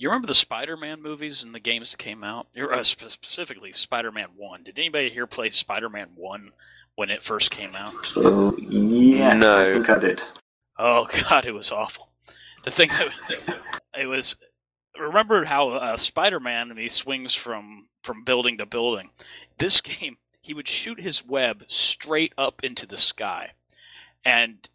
You 0.00 0.08
remember 0.08 0.28
the 0.28 0.34
Spider-Man 0.34 1.02
movies 1.02 1.44
and 1.44 1.54
the 1.54 1.60
games 1.60 1.90
that 1.90 1.98
came 1.98 2.24
out? 2.24 2.46
Uh, 2.58 2.82
specifically, 2.82 3.70
Spider-Man 3.70 4.28
One. 4.34 4.64
Did 4.64 4.78
anybody 4.78 5.10
here 5.10 5.26
play 5.26 5.50
Spider-Man 5.50 6.12
One 6.14 6.52
when 6.94 7.10
it 7.10 7.22
first 7.22 7.50
came 7.50 7.76
out? 7.76 7.92
Oh 8.16 8.56
yes, 8.58 9.42
no. 9.42 9.60
I 9.60 9.64
think 9.66 9.90
I 9.90 9.98
did. 9.98 10.22
Oh 10.78 11.06
god, 11.28 11.44
it 11.44 11.52
was 11.52 11.70
awful. 11.70 12.08
The 12.64 12.70
thing 12.70 12.88
that 12.88 13.60
it 14.00 14.06
was. 14.06 14.36
Remember 14.98 15.44
how 15.44 15.68
uh, 15.68 15.98
Spider-Man 15.98 16.78
he 16.78 16.88
swings 16.88 17.34
from 17.34 17.88
from 18.02 18.24
building 18.24 18.56
to 18.56 18.64
building. 18.64 19.10
This 19.58 19.80
game, 19.82 20.16
he 20.40 20.54
would 20.54 20.66
shoot 20.66 21.02
his 21.02 21.26
web 21.26 21.64
straight 21.68 22.32
up 22.38 22.64
into 22.64 22.86
the 22.86 22.96
sky, 22.96 23.50
and 24.24 24.66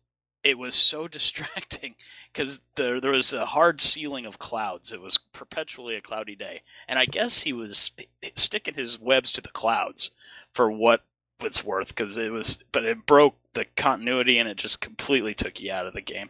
it 0.46 0.60
was 0.60 0.76
so 0.76 1.08
distracting 1.10 1.96
because 2.32 2.62
there 2.76 3.02
there 3.02 3.12
was 3.12 3.34
a 3.34 3.48
hard 3.48 3.82
ceiling 3.82 4.26
of 4.26 4.40
clouds. 4.40 4.94
It 4.94 5.02
was 5.02 5.18
perpetually 5.34 5.96
a 5.96 6.02
cloudy 6.02 6.36
day, 6.36 6.62
and 6.88 6.98
I 6.98 7.06
guess 7.06 7.42
he 7.42 7.52
was 7.52 7.92
sticking 8.36 8.76
his 8.76 8.98
webs 9.02 9.34
to 9.34 9.42
the 9.42 9.50
clouds 9.50 10.12
for 10.54 10.72
what 10.72 11.04
it's 11.42 11.66
worth 11.66 11.90
because 11.90 12.16
it 12.16 12.32
was, 12.32 12.60
but 12.72 12.86
it 12.86 13.06
broke 13.06 13.36
the 13.54 13.66
continuity 13.76 14.38
and 14.38 14.48
it 14.48 14.56
just 14.56 14.80
completely 14.80 15.34
took 15.34 15.62
you 15.62 15.72
out 15.72 15.88
of 15.88 15.94
the 15.94 16.02
game. 16.02 16.30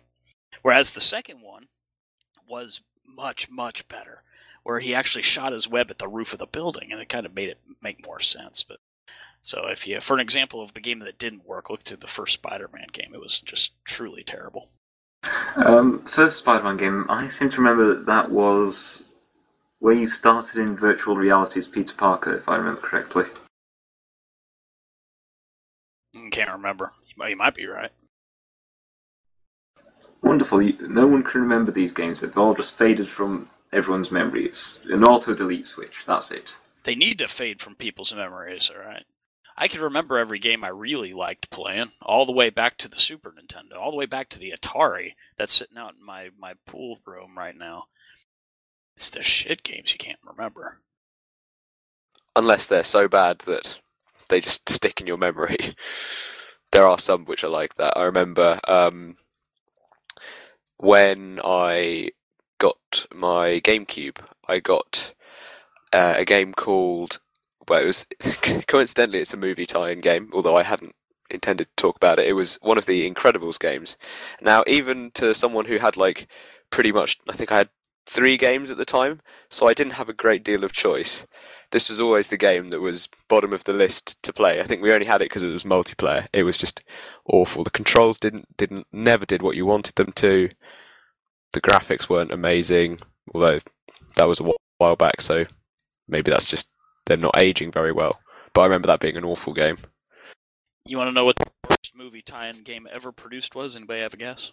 Whereas 0.63 0.93
the 0.93 1.01
second 1.01 1.41
one 1.41 1.67
was 2.47 2.82
much 3.06 3.49
much 3.51 3.88
better, 3.88 4.23
where 4.63 4.80
he 4.80 4.95
actually 4.95 5.21
shot 5.21 5.51
his 5.51 5.67
web 5.67 5.91
at 5.91 5.99
the 5.99 6.08
roof 6.08 6.34
of 6.34 6.39
the 6.39 6.47
building, 6.47 6.91
and 6.91 7.01
it 7.01 7.10
kind 7.10 7.25
of 7.25 7.36
made 7.36 7.49
it 7.49 7.60
make 7.82 8.06
more 8.06 8.19
sense. 8.21 8.63
But 8.63 8.80
so 9.45 9.67
if 9.67 9.86
you, 9.86 9.99
for 9.99 10.15
an 10.15 10.19
example 10.19 10.60
of 10.60 10.73
the 10.73 10.79
game 10.79 10.99
that 11.01 11.19
didn't 11.19 11.45
work, 11.45 11.69
look 11.69 11.84
to 11.84 11.95
the 11.95 12.08
first 12.08 12.34
Spider-Man 12.34 12.88
game. 12.91 13.12
It 13.13 13.21
was 13.21 13.39
just 13.39 13.73
truly 13.84 14.23
terrible. 14.23 14.69
Um, 15.55 16.03
first 16.05 16.38
Spider-Man 16.38 16.77
game, 16.77 17.05
I 17.10 17.27
seem 17.27 17.51
to 17.51 17.58
remember 17.58 17.93
that 17.93 18.08
that 18.08 18.31
was 18.31 19.03
where 19.77 19.93
you 19.93 20.08
started 20.08 20.60
in 20.60 20.75
virtual 20.75 21.15
reality 21.15 21.60
as 21.60 21.67
Peter 21.67 21.93
Parker, 21.93 22.34
if 22.36 22.49
I 22.49 22.58
remember 22.58 22.81
correctly. 22.81 23.25
Can't 26.31 26.51
remember. 26.51 26.91
You 27.08 27.13
might, 27.15 27.29
you 27.29 27.36
might 27.36 27.53
be 27.53 27.67
right. 27.67 27.91
Wonderful. 30.23 30.60
No 30.89 31.05
one 31.05 31.21
can 31.21 31.41
remember 31.41 31.71
these 31.71 31.93
games. 31.93 32.21
They've 32.21 32.36
all 32.36 32.55
just 32.55 32.75
faded 32.75 33.08
from 33.08 33.49
everyone's 33.71 34.12
memory. 34.12 34.45
It's 34.45 34.84
an 34.86 35.03
auto-delete 35.03 35.67
switch. 35.67 36.03
That's 36.03 36.31
it. 36.31 36.58
They 36.84 36.95
need 36.95 37.19
to 37.19 37.27
fade 37.27 37.62
from 37.62 37.75
people's 37.75 38.12
memories, 38.12 38.71
all 38.73 38.81
right? 38.84 39.03
I 39.57 39.67
can 39.67 39.81
remember 39.81 40.17
every 40.17 40.39
game 40.39 40.63
I 40.63 40.69
really 40.69 41.13
liked 41.13 41.49
playing, 41.49 41.91
all 42.01 42.25
the 42.25 42.33
way 42.33 42.49
back 42.49 42.77
to 42.79 42.89
the 42.89 42.99
Super 42.99 43.31
Nintendo, 43.31 43.77
all 43.79 43.91
the 43.91 43.97
way 43.97 44.05
back 44.05 44.27
to 44.29 44.39
the 44.39 44.51
Atari 44.51 45.13
that's 45.37 45.53
sitting 45.53 45.77
out 45.77 45.93
in 45.97 46.05
my, 46.05 46.29
my 46.37 46.55
pool 46.65 46.99
room 47.05 47.37
right 47.37 47.55
now. 47.55 47.85
It's 48.95 49.09
the 49.09 49.21
shit 49.21 49.63
games 49.63 49.93
you 49.93 49.97
can't 49.97 50.19
remember. 50.23 50.79
Unless 52.35 52.65
they're 52.67 52.83
so 52.83 53.07
bad 53.07 53.39
that 53.39 53.79
they 54.27 54.41
just 54.41 54.69
stick 54.69 54.99
in 54.99 55.07
your 55.07 55.17
memory. 55.17 55.75
there 56.71 56.85
are 56.85 56.99
some 56.99 57.25
which 57.25 57.43
are 57.43 57.49
like 57.49 57.75
that. 57.75 57.97
I 57.97 58.03
remember 58.03 58.59
um, 58.67 59.15
when 60.77 61.39
I 61.43 62.11
got 62.57 63.05
my 63.13 63.61
GameCube, 63.63 64.17
I 64.47 64.59
got 64.59 65.13
uh, 65.93 66.15
a 66.17 66.25
game 66.25 66.53
called. 66.53 67.19
Well, 67.67 67.82
it 67.82 67.86
was 67.86 68.06
coincidentally 68.67 69.19
it's 69.19 69.34
a 69.34 69.38
movie 69.38 69.65
tie-in 69.65 70.01
game, 70.01 70.30
although 70.34 70.58
I 70.58 70.63
hadn't 70.63 70.95
intended 71.30 71.67
to 71.67 71.82
talk 71.82 71.95
about 71.95 72.19
it. 72.19 72.28
It 72.28 72.34
was 72.34 72.60
one 72.62 72.78
of 72.78 72.86
the 72.86 73.10
Incredibles 73.10 73.60
games. 73.60 73.97
Now, 74.41 74.63
even 74.67 75.12
to 75.15 75.34
someone 75.34 75.65
who 75.65 75.78
had 75.78 75.97
like 75.97 76.28
pretty 76.69 76.91
much, 76.91 77.17
I 77.30 77.34
think 77.34 77.51
I 77.51 77.58
had 77.58 77.69
three 78.06 78.38
games 78.38 78.69
at 78.69 78.78
the 78.78 78.86
time, 78.86 79.21
so 79.49 79.67
I 79.67 79.73
didn't 79.73 79.93
have 79.93 80.10
a 80.10 80.13
great 80.13 80.43
deal 80.43 80.63
of 80.63 80.71
choice. 80.71 81.25
This 81.71 81.89
was 81.89 81.99
always 81.99 82.28
the 82.28 82.38
game 82.38 82.69
that 82.69 82.80
was 82.80 83.10
bottom 83.28 83.51
of 83.51 83.63
the 83.63 83.73
list 83.73 84.21
to 84.23 84.32
play. 84.32 84.60
I 84.60 84.63
think 84.63 84.82
we 84.82 84.93
only 84.93 85.08
had 85.08 85.21
it 85.21 85.30
because 85.30 85.41
it 85.41 85.47
was 85.47 85.63
multiplayer. 85.63 86.28
It 86.32 86.43
was 86.43 86.58
just 86.58 86.84
awful. 87.25 87.63
The 87.63 87.71
controls 87.71 88.19
didn't 88.19 88.56
didn't 88.58 88.88
never 88.91 89.25
did 89.25 89.41
what 89.41 89.56
you 89.56 89.65
wanted 89.65 89.95
them 89.95 90.12
to. 90.13 90.49
The 91.54 91.62
graphics 91.62 92.08
weren't 92.08 92.32
amazing, 92.32 92.99
although 93.34 93.60
that 94.17 94.28
was 94.28 94.39
a 94.39 94.51
while 94.78 94.95
back, 94.95 95.21
so 95.21 95.45
maybe 96.08 96.30
that's 96.30 96.45
just 96.45 96.69
they're 97.05 97.17
not 97.17 97.41
aging 97.41 97.71
very 97.71 97.91
well. 97.91 98.19
But 98.53 98.61
I 98.61 98.63
remember 98.65 98.87
that 98.87 98.99
being 98.99 99.17
an 99.17 99.25
awful 99.25 99.53
game. 99.53 99.77
You 100.85 100.97
want 100.97 101.09
to 101.09 101.13
know 101.13 101.25
what 101.25 101.37
the 101.37 101.49
worst 101.69 101.95
movie 101.95 102.21
tie-in 102.21 102.63
game 102.63 102.87
ever 102.91 103.11
produced 103.11 103.55
was? 103.55 103.75
Anybody 103.75 104.01
have 104.01 104.13
a 104.13 104.17
guess? 104.17 104.51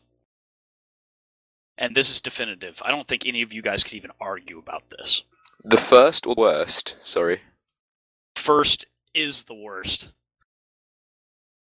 And 1.79 1.95
this 1.95 2.11
is 2.11 2.21
definitive. 2.21 2.83
I 2.85 2.91
don't 2.91 3.07
think 3.07 3.27
any 3.27 3.43
of 3.43 3.53
you 3.53 3.63
guys 3.63 3.85
could 3.85 3.95
even 3.95 4.11
argue 4.21 4.59
about 4.59 4.85
this. 4.91 5.25
The 5.65 5.77
first 5.77 6.27
or 6.27 6.35
worst? 6.37 6.97
Sorry. 7.05 7.43
First 8.35 8.87
is 9.15 9.45
the 9.45 9.55
worst. 9.55 10.13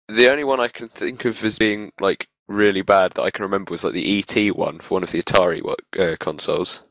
The 0.08 0.30
only 0.30 0.44
one 0.44 0.60
I 0.60 0.68
can 0.68 0.88
think 0.88 1.24
of 1.24 1.42
as 1.44 1.58
being 1.58 1.92
like 2.00 2.28
really 2.48 2.82
bad 2.82 3.12
that 3.12 3.22
I 3.22 3.30
can 3.30 3.44
remember 3.44 3.70
was 3.70 3.84
like 3.84 3.92
the 3.92 4.18
ET 4.18 4.56
one 4.56 4.80
for 4.80 4.94
one 4.94 5.04
of 5.04 5.12
the 5.12 5.22
Atari 5.22 5.62
uh, 5.98 6.16
consoles, 6.18 6.82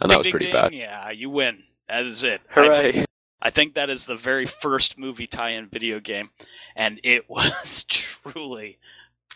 Ding, 0.00 0.08
that 0.08 0.18
was 0.18 0.28
pretty 0.28 0.46
ding. 0.46 0.54
bad. 0.54 0.74
Yeah, 0.74 1.10
you 1.10 1.30
win. 1.30 1.62
That 1.88 2.04
is 2.04 2.22
it. 2.22 2.42
Hooray! 2.50 3.04
I 3.42 3.50
think 3.50 3.74
that 3.74 3.90
is 3.90 4.06
the 4.06 4.16
very 4.16 4.46
first 4.46 4.98
movie 4.98 5.26
tie-in 5.26 5.68
video 5.68 6.00
game, 6.00 6.30
and 6.76 7.00
it 7.02 7.28
was 7.30 7.84
truly 7.84 8.78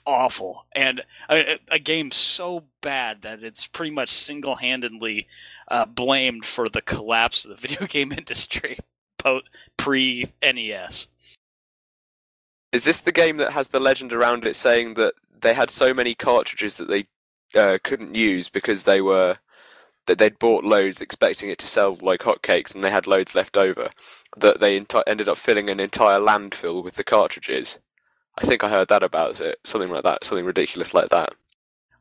awful 0.06 0.66
and 0.72 1.02
a, 1.30 1.58
a 1.70 1.78
game 1.78 2.10
so 2.10 2.64
bad 2.82 3.22
that 3.22 3.42
it's 3.42 3.66
pretty 3.66 3.90
much 3.90 4.10
single-handedly 4.10 5.26
uh, 5.68 5.86
blamed 5.86 6.44
for 6.44 6.68
the 6.68 6.82
collapse 6.82 7.44
of 7.44 7.50
the 7.50 7.56
video 7.68 7.86
game 7.86 8.12
industry 8.12 8.78
pre 9.76 10.32
NES. 10.42 11.08
Is 12.72 12.84
this 12.84 13.00
the 13.00 13.12
game 13.12 13.36
that 13.38 13.52
has 13.52 13.68
the 13.68 13.80
legend 13.80 14.12
around 14.12 14.44
it 14.44 14.56
saying 14.56 14.94
that 14.94 15.14
they 15.40 15.54
had 15.54 15.70
so 15.70 15.94
many 15.94 16.14
cartridges 16.14 16.76
that 16.76 16.88
they 16.88 17.06
uh, 17.54 17.78
couldn't 17.84 18.14
use 18.14 18.48
because 18.48 18.82
they 18.82 19.00
were 19.00 19.36
that 20.06 20.18
they'd 20.18 20.38
bought 20.38 20.64
loads 20.64 21.00
expecting 21.00 21.50
it 21.50 21.58
to 21.58 21.66
sell 21.66 21.96
like 22.00 22.20
hotcakes 22.20 22.74
and 22.74 22.82
they 22.84 22.90
had 22.90 23.06
loads 23.06 23.34
left 23.34 23.56
over 23.56 23.90
that 24.36 24.60
they 24.60 24.78
enti- 24.78 25.02
ended 25.06 25.28
up 25.28 25.38
filling 25.38 25.70
an 25.70 25.80
entire 25.80 26.18
landfill 26.18 26.82
with 26.82 26.94
the 26.94 27.04
cartridges. 27.04 27.78
I 28.36 28.46
think 28.46 28.64
I 28.64 28.68
heard 28.68 28.88
that 28.88 29.02
about 29.02 29.40
it, 29.40 29.58
something 29.64 29.90
like 29.90 30.02
that, 30.02 30.24
something 30.24 30.44
ridiculous 30.44 30.92
like 30.92 31.08
that. 31.10 31.34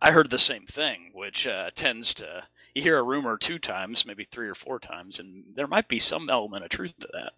I 0.01 0.11
heard 0.11 0.29
the 0.29 0.37
same 0.37 0.65
thing, 0.65 1.11
which 1.13 1.47
uh, 1.47 1.69
tends 1.75 2.13
to 2.15 2.43
you 2.73 2.81
hear 2.81 2.97
a 2.97 3.03
rumor 3.03 3.37
two 3.37 3.59
times, 3.59 4.05
maybe 4.05 4.23
three 4.23 4.49
or 4.49 4.55
four 4.55 4.79
times, 4.79 5.19
and 5.19 5.45
there 5.53 5.67
might 5.67 5.87
be 5.87 5.99
some 5.99 6.29
element 6.29 6.63
of 6.63 6.69
truth 6.69 6.93
to 6.99 7.07
that. 7.13 7.33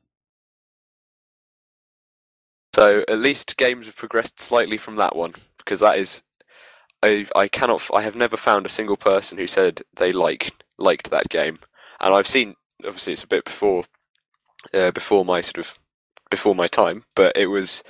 So 2.73 3.03
at 3.07 3.19
least 3.19 3.57
games 3.57 3.85
have 3.85 3.95
progressed 3.95 4.39
slightly 4.39 4.77
from 4.77 4.95
that 4.97 5.15
one 5.15 5.33
because 5.57 5.79
that 5.81 5.97
is, 5.97 6.23
I 7.05 7.27
I 7.35 7.47
cannot 7.47 7.87
I 7.93 8.01
have 8.01 8.15
never 8.15 8.37
found 8.37 8.65
a 8.65 8.69
single 8.69 8.97
person 8.97 9.37
who 9.37 9.47
said 9.47 9.83
they 9.97 10.11
liked 10.11 10.63
liked 10.77 11.09
that 11.11 11.29
game, 11.29 11.59
and 11.99 12.13
I've 12.15 12.27
seen 12.27 12.55
obviously 12.85 13.13
it's 13.13 13.23
a 13.23 13.27
bit 13.27 13.45
before, 13.45 13.85
uh, 14.73 14.91
before 14.91 15.23
my 15.23 15.41
sort 15.41 15.59
of 15.59 15.75
before 16.29 16.55
my 16.55 16.67
time, 16.67 17.03
but 17.15 17.37
it 17.37 17.47
was, 17.47 17.83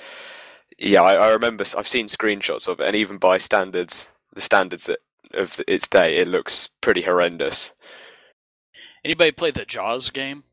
yeah 0.77 1.01
I, 1.01 1.15
I 1.15 1.29
remember 1.31 1.63
I've 1.77 1.87
seen 1.87 2.07
screenshots 2.07 2.67
of 2.67 2.79
it, 2.79 2.87
and 2.87 2.95
even 2.95 3.17
by 3.17 3.37
standards 3.37 4.07
the 4.33 4.41
standards 4.41 4.85
that 4.85 4.99
of 5.33 5.61
its 5.67 5.87
day, 5.87 6.17
it 6.17 6.27
looks 6.27 6.69
pretty 6.81 7.01
horrendous. 7.03 7.73
Anybody 9.03 9.31
play 9.31 9.51
the 9.51 9.65
Jaws 9.65 10.09
game? 10.09 10.43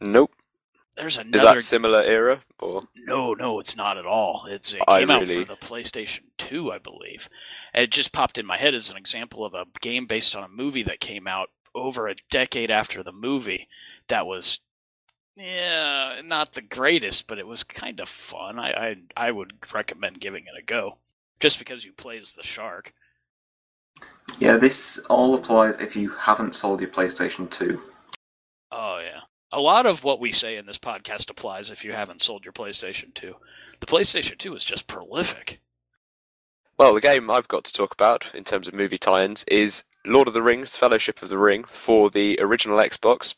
Nope. 0.00 0.32
There's 1.00 1.14
Is 1.14 1.24
another 1.24 1.54
that 1.54 1.62
similar 1.62 2.02
era 2.02 2.42
or? 2.58 2.86
No, 2.94 3.34
no, 3.34 3.58
it's 3.58 3.74
not 3.76 3.96
at 3.96 4.06
all. 4.06 4.44
It's 4.48 4.74
it 4.74 4.82
I 4.86 5.00
came 5.00 5.10
out 5.10 5.20
really- 5.22 5.44
for 5.44 5.54
the 5.54 5.56
PlayStation 5.56 6.24
2, 6.38 6.70
I 6.70 6.78
believe. 6.78 7.28
And 7.72 7.84
it 7.84 7.90
just 7.90 8.12
popped 8.12 8.38
in 8.38 8.46
my 8.46 8.58
head 8.58 8.74
as 8.74 8.90
an 8.90 8.96
example 8.96 9.44
of 9.44 9.54
a 9.54 9.66
game 9.80 10.06
based 10.06 10.36
on 10.36 10.44
a 10.44 10.48
movie 10.48 10.82
that 10.82 11.00
came 11.00 11.26
out 11.26 11.50
over 11.74 12.06
a 12.06 12.16
decade 12.30 12.70
after 12.70 13.02
the 13.02 13.12
movie 13.12 13.68
that 14.08 14.26
was 14.26 14.60
yeah, 15.36 16.20
not 16.22 16.52
the 16.52 16.60
greatest, 16.60 17.26
but 17.26 17.38
it 17.38 17.46
was 17.46 17.64
kind 17.64 17.98
of 18.00 18.08
fun. 18.08 18.58
I 18.58 18.70
I, 19.16 19.28
I 19.28 19.30
would 19.30 19.52
recommend 19.72 20.20
giving 20.20 20.44
it 20.44 20.58
a 20.58 20.62
go. 20.62 20.98
Just 21.38 21.58
because 21.58 21.84
you 21.84 21.92
play 21.92 22.18
as 22.18 22.32
the 22.32 22.42
shark. 22.42 22.92
Yeah, 24.38 24.58
this 24.58 24.98
all 25.08 25.34
applies 25.34 25.80
if 25.80 25.96
you 25.96 26.10
haven't 26.10 26.54
sold 26.54 26.80
your 26.80 26.90
PlayStation 26.90 27.48
2. 27.48 27.80
Oh 28.72 28.98
yeah. 28.98 29.20
A 29.52 29.60
lot 29.60 29.84
of 29.84 30.04
what 30.04 30.20
we 30.20 30.30
say 30.30 30.56
in 30.56 30.66
this 30.66 30.78
podcast 30.78 31.28
applies 31.28 31.70
if 31.70 31.84
you 31.84 31.92
haven't 31.92 32.20
sold 32.20 32.44
your 32.44 32.52
PlayStation 32.52 33.12
2. 33.14 33.34
The 33.80 33.86
PlayStation 33.86 34.38
2 34.38 34.54
is 34.54 34.64
just 34.64 34.86
prolific. 34.86 35.60
Well, 36.78 36.94
the 36.94 37.00
game 37.00 37.28
I've 37.30 37.48
got 37.48 37.64
to 37.64 37.72
talk 37.72 37.92
about 37.92 38.32
in 38.32 38.44
terms 38.44 38.68
of 38.68 38.74
movie 38.74 38.96
tie-ins 38.96 39.44
is 39.48 39.82
Lord 40.06 40.28
of 40.28 40.34
the 40.34 40.42
Rings: 40.42 40.76
Fellowship 40.76 41.20
of 41.20 41.30
the 41.30 41.36
Ring 41.36 41.64
for 41.64 42.10
the 42.10 42.38
original 42.40 42.78
Xbox, 42.78 43.34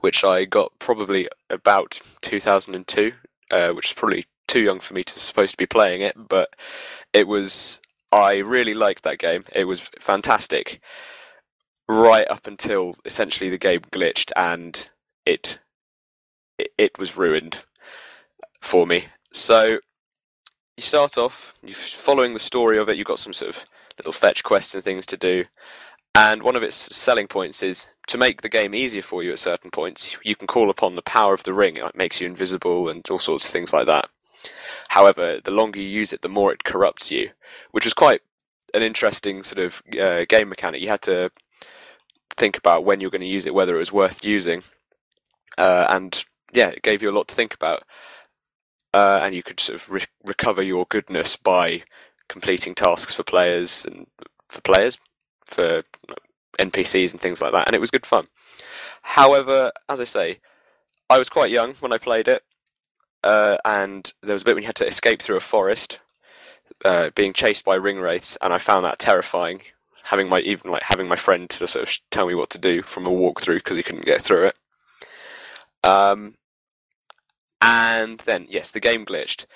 which 0.00 0.22
I 0.22 0.44
got 0.44 0.72
probably 0.78 1.28
about 1.50 2.00
2002, 2.20 3.12
uh, 3.50 3.72
which 3.72 3.88
is 3.88 3.92
probably 3.92 4.26
too 4.46 4.60
young 4.60 4.80
for 4.80 4.94
me 4.94 5.02
to 5.04 5.18
supposed 5.18 5.52
to 5.52 5.56
be 5.58 5.66
playing 5.66 6.00
it, 6.00 6.14
but 6.28 6.54
it 7.12 7.26
was. 7.26 7.80
I 8.12 8.36
really 8.36 8.74
liked 8.74 9.02
that 9.04 9.18
game. 9.18 9.44
It 9.54 9.64
was 9.64 9.80
fantastic, 10.00 10.80
right 11.92 12.28
up 12.30 12.46
until 12.46 12.96
essentially 13.04 13.50
the 13.50 13.58
game 13.58 13.80
glitched 13.90 14.32
and 14.36 14.88
it 15.26 15.58
it, 16.78 16.98
was 16.98 17.16
ruined 17.16 17.58
for 18.60 18.86
me. 18.86 19.08
So 19.32 19.80
you 20.76 20.82
start 20.82 21.18
off, 21.18 21.54
you're 21.62 21.74
following 21.74 22.34
the 22.34 22.40
story 22.40 22.78
of 22.78 22.88
it. 22.88 22.96
You've 22.96 23.06
got 23.06 23.18
some 23.18 23.32
sort 23.32 23.56
of 23.56 23.64
little 23.98 24.12
fetch 24.12 24.44
quests 24.44 24.74
and 24.74 24.84
things 24.84 25.04
to 25.06 25.16
do, 25.16 25.44
and 26.14 26.42
one 26.42 26.54
of 26.54 26.62
its 26.62 26.94
selling 26.94 27.26
points 27.26 27.62
is 27.62 27.88
to 28.08 28.18
make 28.18 28.42
the 28.42 28.48
game 28.48 28.74
easier 28.74 29.02
for 29.02 29.22
you 29.22 29.32
at 29.32 29.38
certain 29.38 29.70
points. 29.70 30.16
You 30.22 30.36
can 30.36 30.46
call 30.46 30.70
upon 30.70 30.94
the 30.94 31.02
power 31.02 31.34
of 31.34 31.42
the 31.42 31.54
ring. 31.54 31.76
It 31.76 31.96
makes 31.96 32.20
you 32.20 32.26
invisible 32.26 32.88
and 32.88 33.04
all 33.10 33.18
sorts 33.18 33.44
of 33.44 33.50
things 33.50 33.72
like 33.72 33.86
that. 33.86 34.08
However, 34.88 35.40
the 35.42 35.50
longer 35.50 35.80
you 35.80 35.88
use 35.88 36.12
it, 36.12 36.22
the 36.22 36.28
more 36.28 36.52
it 36.52 36.64
corrupts 36.64 37.10
you, 37.10 37.30
which 37.72 37.84
was 37.84 37.94
quite 37.94 38.20
an 38.74 38.82
interesting 38.82 39.42
sort 39.42 39.58
of 39.58 39.82
uh, 39.98 40.24
game 40.28 40.48
mechanic. 40.48 40.80
You 40.80 40.88
had 40.88 41.02
to 41.02 41.30
think 42.36 42.56
about 42.56 42.84
when 42.84 43.00
you're 43.00 43.10
going 43.10 43.20
to 43.20 43.26
use 43.26 43.46
it, 43.46 43.54
whether 43.54 43.74
it 43.74 43.78
was 43.78 43.92
worth 43.92 44.24
using, 44.24 44.62
uh, 45.58 45.86
and 45.90 46.24
yeah, 46.52 46.68
it 46.68 46.82
gave 46.82 47.02
you 47.02 47.10
a 47.10 47.12
lot 47.16 47.28
to 47.28 47.34
think 47.34 47.54
about. 47.54 47.84
Uh, 48.94 49.20
and 49.22 49.34
you 49.34 49.42
could 49.42 49.58
sort 49.58 49.80
of 49.80 49.90
re- 49.90 50.04
recover 50.22 50.62
your 50.62 50.84
goodness 50.90 51.36
by 51.36 51.82
completing 52.28 52.74
tasks 52.74 53.14
for 53.14 53.22
players 53.22 53.86
and 53.86 54.06
for 54.48 54.60
players, 54.60 54.98
for 55.46 55.82
NPCs 56.60 57.12
and 57.12 57.20
things 57.20 57.40
like 57.40 57.52
that, 57.52 57.66
and 57.66 57.74
it 57.74 57.80
was 57.80 57.90
good 57.90 58.06
fun. 58.06 58.28
However, 59.02 59.72
as 59.88 60.00
I 60.00 60.04
say, 60.04 60.40
I 61.08 61.18
was 61.18 61.28
quite 61.28 61.50
young 61.50 61.74
when 61.80 61.92
I 61.92 61.98
played 61.98 62.28
it, 62.28 62.42
uh, 63.24 63.56
and 63.64 64.12
there 64.22 64.34
was 64.34 64.42
a 64.42 64.44
bit 64.44 64.54
when 64.54 64.62
you 64.62 64.68
had 64.68 64.76
to 64.76 64.86
escape 64.86 65.22
through 65.22 65.36
a 65.36 65.40
forest, 65.40 65.98
uh, 66.84 67.10
being 67.14 67.32
chased 67.32 67.64
by 67.64 67.74
ring 67.74 67.98
wraiths, 67.98 68.36
and 68.40 68.52
I 68.52 68.58
found 68.58 68.84
that 68.84 68.98
terrifying. 68.98 69.62
Having 70.04 70.28
my 70.28 70.40
even 70.40 70.70
like 70.70 70.82
having 70.84 71.08
my 71.08 71.16
friend 71.16 71.48
to 71.50 71.68
sort 71.68 71.88
of 71.88 71.98
tell 72.10 72.26
me 72.26 72.34
what 72.34 72.50
to 72.50 72.58
do 72.58 72.82
from 72.82 73.06
a 73.06 73.10
walkthrough 73.10 73.56
because 73.56 73.76
he 73.76 73.82
couldn't 73.82 74.04
get 74.04 74.22
through 74.22 74.46
it. 74.46 74.56
Um, 75.84 76.34
and 77.60 78.20
then 78.26 78.46
yes, 78.48 78.70
the 78.70 78.80
game 78.80 79.06
glitched. 79.06 79.46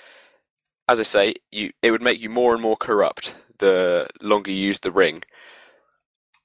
As 0.89 1.01
I 1.01 1.03
say, 1.03 1.35
you 1.51 1.73
it 1.83 1.91
would 1.91 2.03
make 2.03 2.21
you 2.21 2.31
more 2.31 2.53
and 2.55 2.63
more 2.63 2.77
corrupt 2.77 3.35
the 3.59 4.09
longer 4.23 4.51
you 4.51 4.57
used 4.57 4.85
the 4.85 4.93
ring. 4.93 5.23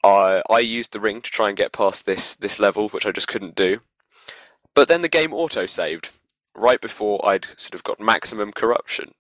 I 0.04 0.42
I 0.50 0.60
used 0.60 0.94
the 0.94 1.00
ring 1.00 1.22
to 1.22 1.30
try 1.30 1.50
and 1.50 1.58
get 1.58 1.72
past 1.72 2.06
this 2.06 2.36
this 2.36 2.60
level, 2.60 2.90
which 2.90 3.06
I 3.06 3.12
just 3.12 3.28
couldn't 3.28 3.56
do. 3.56 3.82
But 4.74 4.88
then 4.88 5.02
the 5.02 5.10
game 5.10 5.34
auto 5.34 5.66
saved 5.66 6.10
right 6.56 6.82
before 6.82 7.24
I'd 7.26 7.48
sort 7.58 7.76
of 7.76 7.84
got 7.84 8.00
maximum 8.00 8.52
corruption, 8.52 9.14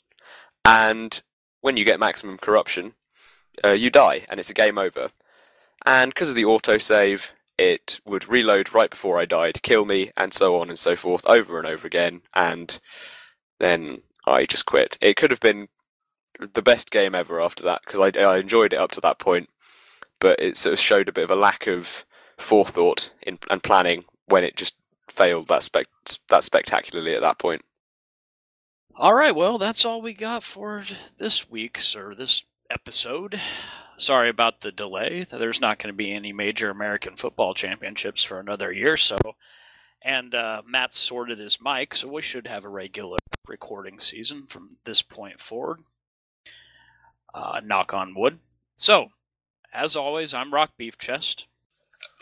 and 0.65 1.21
when 1.61 1.77
you 1.77 1.85
get 1.85 1.99
maximum 1.99 2.37
corruption, 2.37 2.93
uh, 3.63 3.69
you 3.69 3.89
die 3.89 4.25
and 4.29 4.39
it's 4.39 4.49
a 4.49 4.55
game 4.55 4.77
over. 4.77 5.09
And 5.85 6.13
because 6.13 6.29
of 6.29 6.35
the 6.35 6.43
autosave, 6.43 7.29
it 7.57 7.99
would 8.05 8.29
reload 8.29 8.73
right 8.73 8.89
before 8.89 9.19
I 9.19 9.25
died, 9.25 9.61
kill 9.61 9.85
me, 9.85 10.11
and 10.17 10.33
so 10.33 10.59
on 10.59 10.69
and 10.69 10.79
so 10.79 10.95
forth 10.95 11.25
over 11.25 11.57
and 11.57 11.67
over 11.67 11.85
again. 11.85 12.21
And 12.35 12.79
then 13.59 14.01
I 14.25 14.45
just 14.45 14.65
quit. 14.65 14.97
It 15.01 15.15
could 15.15 15.31
have 15.31 15.39
been 15.39 15.67
the 16.53 16.61
best 16.61 16.91
game 16.91 17.13
ever 17.13 17.41
after 17.41 17.63
that 17.63 17.81
because 17.85 17.99
I, 17.99 18.19
I 18.19 18.39
enjoyed 18.39 18.73
it 18.73 18.79
up 18.79 18.91
to 18.91 19.01
that 19.01 19.19
point, 19.19 19.49
but 20.19 20.39
it 20.39 20.57
sort 20.57 20.73
of 20.73 20.79
showed 20.79 21.09
a 21.09 21.13
bit 21.13 21.25
of 21.25 21.31
a 21.31 21.35
lack 21.35 21.67
of 21.67 22.05
forethought 22.37 23.13
in, 23.21 23.37
and 23.49 23.61
planning 23.61 24.05
when 24.27 24.43
it 24.43 24.55
just 24.55 24.73
failed 25.07 25.47
that 25.49 25.61
spec 25.61 25.87
that 26.29 26.43
spectacularly 26.43 27.13
at 27.13 27.21
that 27.21 27.37
point. 27.37 27.61
All 28.95 29.13
right, 29.13 29.35
well, 29.35 29.57
that's 29.57 29.85
all 29.85 30.01
we 30.01 30.13
got 30.13 30.43
for 30.43 30.83
this 31.17 31.49
week's 31.49 31.95
or 31.95 32.13
this 32.13 32.45
episode. 32.71 33.39
Sorry 33.97 34.29
about 34.29 34.61
the 34.61 34.71
delay. 34.71 35.25
There's 35.29 35.61
not 35.61 35.77
going 35.77 35.93
to 35.93 35.97
be 35.97 36.11
any 36.11 36.33
major 36.33 36.69
American 36.69 37.15
football 37.15 37.53
championships 37.53 38.23
for 38.23 38.39
another 38.39 38.71
year 38.71 38.93
or 38.93 38.97
so. 38.97 39.17
And 40.03 40.33
uh, 40.33 40.63
Matt 40.67 40.93
sorted 40.93 41.37
his 41.37 41.59
mic, 41.61 41.93
so 41.93 42.11
we 42.11 42.21
should 42.23 42.47
have 42.47 42.65
a 42.65 42.69
regular 42.69 43.17
recording 43.47 43.99
season 43.99 44.47
from 44.47 44.69
this 44.85 45.03
point 45.03 45.39
forward. 45.39 45.81
Uh, 47.33 47.61
knock 47.63 47.93
on 47.93 48.15
wood. 48.15 48.39
So, 48.75 49.09
as 49.73 49.95
always, 49.95 50.33
I'm 50.33 50.53
Rock 50.53 50.71
Beef 50.77 50.97
Chest. 50.97 51.47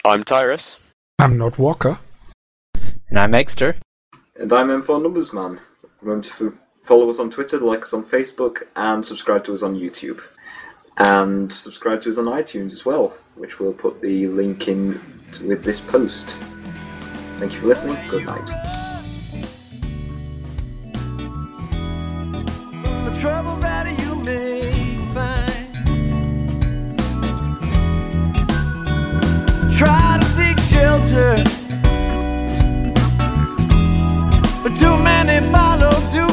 I'm 0.04 0.24
Tyrus. 0.24 0.76
I'm 1.18 1.38
not 1.38 1.58
Walker. 1.58 2.00
And 3.10 3.18
I'm 3.18 3.34
Exter. 3.34 3.78
And 4.36 4.52
I'm 4.52 4.68
M4 4.68 5.02
Numbers 5.02 5.34
Man. 5.34 5.60
Remember 6.02 6.24
to 6.24 6.48
f- 6.48 6.54
follow 6.82 7.10
us 7.10 7.20
on 7.20 7.30
Twitter, 7.30 7.60
like 7.60 7.84
us 7.84 7.94
on 7.94 8.04
Facebook, 8.04 8.64
and 8.76 9.06
subscribe 9.06 9.44
to 9.46 9.54
us 9.54 9.64
on 9.64 9.76
YouTube. 9.76 10.22
And 11.00 11.52
subscribe 11.52 12.02
to 12.02 12.10
us 12.10 12.18
on 12.18 12.26
iTunes 12.26 12.74
as 12.74 12.86
well, 12.86 13.16
which 13.36 13.60
we'll 13.60 13.74
put 13.74 14.02
the 14.02 14.28
link 14.28 14.68
in 14.68 15.02
t- 15.32 15.48
with 15.48 15.64
this 15.64 15.80
post. 15.80 16.38
Thank 17.38 17.54
you 17.54 17.60
for 17.60 17.68
listening. 17.68 17.98
Good 18.10 18.26
night. 18.26 18.50
from 22.90 23.06
the 23.06 23.12
troubles 23.20 23.62
that 23.62 23.88
you 24.02 24.16
may 24.16 24.98
find. 25.14 25.94
Try 29.78 30.20
to 30.22 30.28
seek 30.28 30.60
shelter, 30.60 31.44
but 34.64 34.76
too 34.78 34.98
many 35.04 35.46
follow 35.52 35.92
too 36.14 36.28